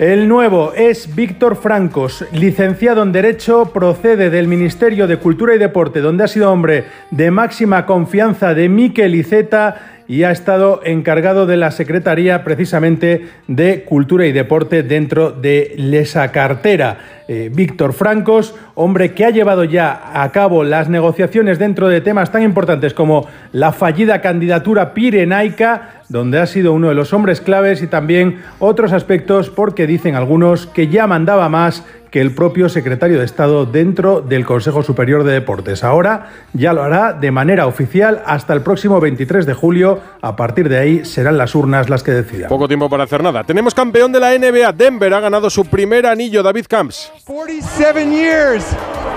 El 0.00 0.28
nuevo 0.28 0.72
es 0.72 1.14
Víctor 1.14 1.56
Francos, 1.56 2.24
licenciado 2.32 3.02
en 3.02 3.12
Derecho, 3.12 3.66
procede 3.66 4.30
del 4.30 4.48
Ministerio 4.48 5.06
de 5.06 5.18
Cultura 5.18 5.54
y 5.54 5.58
Deporte, 5.58 6.00
donde 6.00 6.24
ha 6.24 6.28
sido 6.28 6.50
hombre 6.50 6.86
de 7.10 7.30
máxima 7.30 7.84
confianza 7.84 8.54
de 8.54 8.70
Miquel 8.70 9.14
Iceta 9.14 9.99
y 10.10 10.24
ha 10.24 10.32
estado 10.32 10.80
encargado 10.82 11.46
de 11.46 11.56
la 11.56 11.70
Secretaría 11.70 12.42
precisamente 12.42 13.28
de 13.46 13.84
Cultura 13.84 14.26
y 14.26 14.32
Deporte 14.32 14.82
dentro 14.82 15.30
de 15.30 15.76
esa 15.92 16.32
cartera. 16.32 17.20
Eh, 17.28 17.48
Víctor 17.54 17.92
Francos, 17.92 18.56
hombre 18.74 19.14
que 19.14 19.24
ha 19.24 19.30
llevado 19.30 19.62
ya 19.62 20.10
a 20.20 20.32
cabo 20.32 20.64
las 20.64 20.88
negociaciones 20.88 21.60
dentro 21.60 21.86
de 21.86 22.00
temas 22.00 22.32
tan 22.32 22.42
importantes 22.42 22.92
como 22.92 23.28
la 23.52 23.70
fallida 23.70 24.20
candidatura 24.20 24.94
pirenaica, 24.94 26.02
donde 26.08 26.40
ha 26.40 26.46
sido 26.46 26.72
uno 26.72 26.88
de 26.88 26.96
los 26.96 27.12
hombres 27.12 27.40
claves 27.40 27.80
y 27.80 27.86
también 27.86 28.40
otros 28.58 28.92
aspectos 28.92 29.48
porque 29.48 29.86
dicen 29.86 30.16
algunos 30.16 30.66
que 30.66 30.88
ya 30.88 31.06
mandaba 31.06 31.48
más 31.48 31.84
que 32.10 32.20
el 32.20 32.34
propio 32.34 32.68
secretario 32.68 33.18
de 33.18 33.24
Estado 33.24 33.66
dentro 33.66 34.20
del 34.20 34.44
Consejo 34.44 34.82
Superior 34.82 35.24
de 35.24 35.32
Deportes. 35.32 35.84
Ahora 35.84 36.30
ya 36.52 36.72
lo 36.72 36.82
hará 36.82 37.12
de 37.12 37.30
manera 37.30 37.66
oficial 37.66 38.22
hasta 38.26 38.52
el 38.52 38.62
próximo 38.62 39.00
23 39.00 39.46
de 39.46 39.54
julio. 39.54 40.00
A 40.20 40.36
partir 40.36 40.68
de 40.68 40.78
ahí 40.78 41.04
serán 41.04 41.38
las 41.38 41.54
urnas 41.54 41.88
las 41.88 42.02
que 42.02 42.12
decidan. 42.12 42.48
Poco 42.48 42.68
tiempo 42.68 42.88
para 42.90 43.04
hacer 43.04 43.22
nada. 43.22 43.44
Tenemos 43.44 43.74
campeón 43.74 44.12
de 44.12 44.20
la 44.20 44.36
NBA. 44.36 44.72
Denver 44.72 45.14
ha 45.14 45.20
ganado 45.20 45.48
su 45.50 45.64
primer 45.64 46.06
anillo, 46.06 46.42
David 46.42 46.66
Camps. 46.68 47.12
47 47.24 48.10
years 48.10 48.64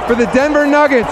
for 0.08 0.16
the 0.16 0.28
Denver 0.34 0.68
Nuggets. 0.68 1.10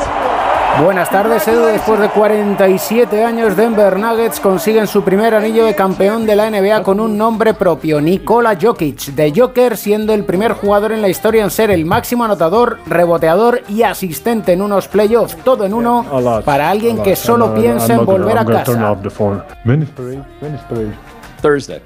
Buenas 0.79 1.11
tardes, 1.11 1.47
Edu. 1.47 1.65
Después 1.65 1.99
de 1.99 2.09
47 2.09 3.23
años, 3.23 3.55
Denver 3.55 3.99
Nuggets 3.99 4.39
consiguen 4.39 4.87
su 4.87 5.03
primer 5.03 5.35
anillo 5.35 5.65
de 5.65 5.75
campeón 5.75 6.25
de 6.25 6.35
la 6.35 6.49
NBA 6.49 6.81
con 6.81 6.99
un 6.99 7.17
nombre 7.17 7.53
propio, 7.53 8.01
Nikola 8.01 8.57
Jokic, 8.59 9.07
de 9.13 9.31
Joker, 9.35 9.77
siendo 9.77 10.13
el 10.13 10.23
primer 10.25 10.53
jugador 10.53 10.91
en 10.93 11.01
la 11.01 11.09
historia 11.09 11.43
en 11.43 11.51
ser 11.51 11.69
el 11.69 11.85
máximo 11.85 12.23
anotador, 12.23 12.79
reboteador 12.87 13.61
y 13.69 13.83
asistente 13.83 14.53
en 14.53 14.61
unos 14.61 14.87
playoffs, 14.87 15.37
todo 15.43 15.65
en 15.65 15.73
uno, 15.73 16.03
para 16.45 16.69
alguien 16.71 17.03
que 17.03 17.15
solo 17.15 17.53
piensa 17.53 17.93
en 17.93 18.05
volver 18.05 18.37
a 18.39 18.45
casa. 18.45 18.71
Thursday. 21.41 21.81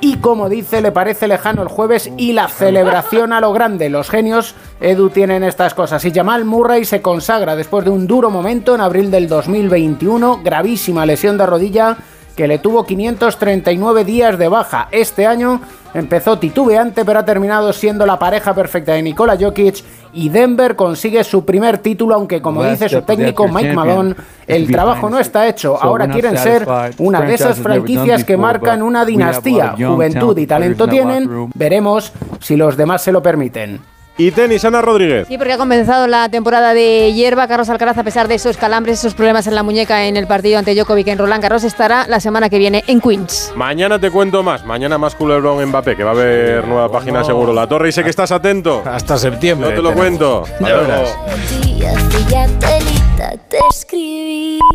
Y 0.00 0.16
como 0.16 0.48
dice, 0.48 0.80
le 0.80 0.92
parece 0.92 1.28
lejano 1.28 1.62
el 1.62 1.68
jueves 1.68 2.10
y 2.16 2.32
la 2.32 2.48
celebración 2.48 3.32
a 3.32 3.40
lo 3.40 3.52
grande. 3.52 3.90
Los 3.90 4.08
genios 4.08 4.54
Edu 4.80 5.10
tienen 5.10 5.44
estas 5.44 5.74
cosas. 5.74 6.04
Y 6.04 6.12
Jamal 6.12 6.44
Murray 6.44 6.84
se 6.84 7.02
consagra 7.02 7.56
después 7.56 7.84
de 7.84 7.90
un 7.90 8.06
duro 8.06 8.30
momento 8.30 8.74
en 8.74 8.80
abril 8.80 9.10
del 9.10 9.28
2021, 9.28 10.40
gravísima 10.42 11.04
lesión 11.04 11.36
de 11.36 11.46
rodilla 11.46 11.96
que 12.38 12.46
le 12.46 12.60
tuvo 12.60 12.86
539 12.86 14.04
días 14.04 14.38
de 14.38 14.46
baja. 14.46 14.86
Este 14.92 15.26
año 15.26 15.60
empezó 15.92 16.38
titubeante, 16.38 17.04
pero 17.04 17.18
ha 17.18 17.24
terminado 17.24 17.72
siendo 17.72 18.06
la 18.06 18.16
pareja 18.16 18.54
perfecta 18.54 18.92
de 18.92 19.02
Nikola 19.02 19.36
Jokic 19.36 19.82
y 20.12 20.28
Denver 20.28 20.76
consigue 20.76 21.24
su 21.24 21.44
primer 21.44 21.78
título, 21.78 22.14
aunque 22.14 22.40
como 22.40 22.62
dice 22.62 22.88
su 22.88 23.02
técnico 23.02 23.48
Mike 23.48 23.72
Malone, 23.72 24.14
el 24.46 24.70
trabajo 24.70 25.10
no 25.10 25.18
está 25.18 25.48
hecho. 25.48 25.82
Ahora 25.82 26.08
quieren 26.08 26.38
ser 26.38 26.64
una 26.98 27.22
de 27.22 27.34
esas 27.34 27.58
franquicias 27.58 28.22
que 28.22 28.36
marcan 28.36 28.82
una 28.82 29.04
dinastía. 29.04 29.74
Juventud 29.76 30.38
y 30.38 30.46
talento 30.46 30.86
tienen. 30.86 31.50
Veremos 31.56 32.12
si 32.38 32.54
los 32.56 32.76
demás 32.76 33.02
se 33.02 33.10
lo 33.10 33.20
permiten. 33.20 33.80
Y 34.20 34.32
tenis, 34.32 34.64
Ana 34.64 34.82
Rodríguez. 34.82 35.28
Sí, 35.28 35.38
porque 35.38 35.52
ha 35.52 35.58
comenzado 35.58 36.08
la 36.08 36.28
temporada 36.28 36.74
de 36.74 37.12
hierba. 37.12 37.46
Carlos 37.46 37.68
Alcaraz, 37.68 37.98
a 37.98 38.02
pesar 38.02 38.26
de 38.26 38.34
esos 38.34 38.56
calambres, 38.56 38.98
esos 38.98 39.14
problemas 39.14 39.46
en 39.46 39.54
la 39.54 39.62
muñeca 39.62 40.06
en 40.06 40.16
el 40.16 40.26
partido 40.26 40.58
ante 40.58 40.74
Djokovic 40.74 41.06
en 41.06 41.18
Roland 41.18 41.40
Garros, 41.40 41.62
estará 41.62 42.04
la 42.08 42.18
semana 42.18 42.50
que 42.50 42.58
viene 42.58 42.82
en 42.88 43.00
Queens. 43.00 43.52
Mañana 43.54 44.00
te 44.00 44.10
cuento 44.10 44.42
más. 44.42 44.64
Mañana 44.64 44.98
más 44.98 45.14
culebrón 45.14 45.64
Mbappé, 45.68 45.94
que 45.94 46.02
va 46.02 46.10
a 46.10 46.14
haber 46.14 46.66
nueva 46.66 46.90
página 46.90 47.22
seguro. 47.22 47.52
La 47.52 47.68
Torre, 47.68 47.90
y 47.90 47.92
sé 47.92 48.02
que 48.02 48.10
estás 48.10 48.32
atento. 48.32 48.82
Hasta 48.84 49.16
septiembre. 49.18 49.68
No 49.70 49.76
te 49.76 49.82
lo 49.82 49.90
tenemos. 49.90 50.18
cuento. 50.18 50.44
Ya 50.46 50.52
Hasta 50.66 50.80
verás. 50.80 51.00
luego. 51.00 51.18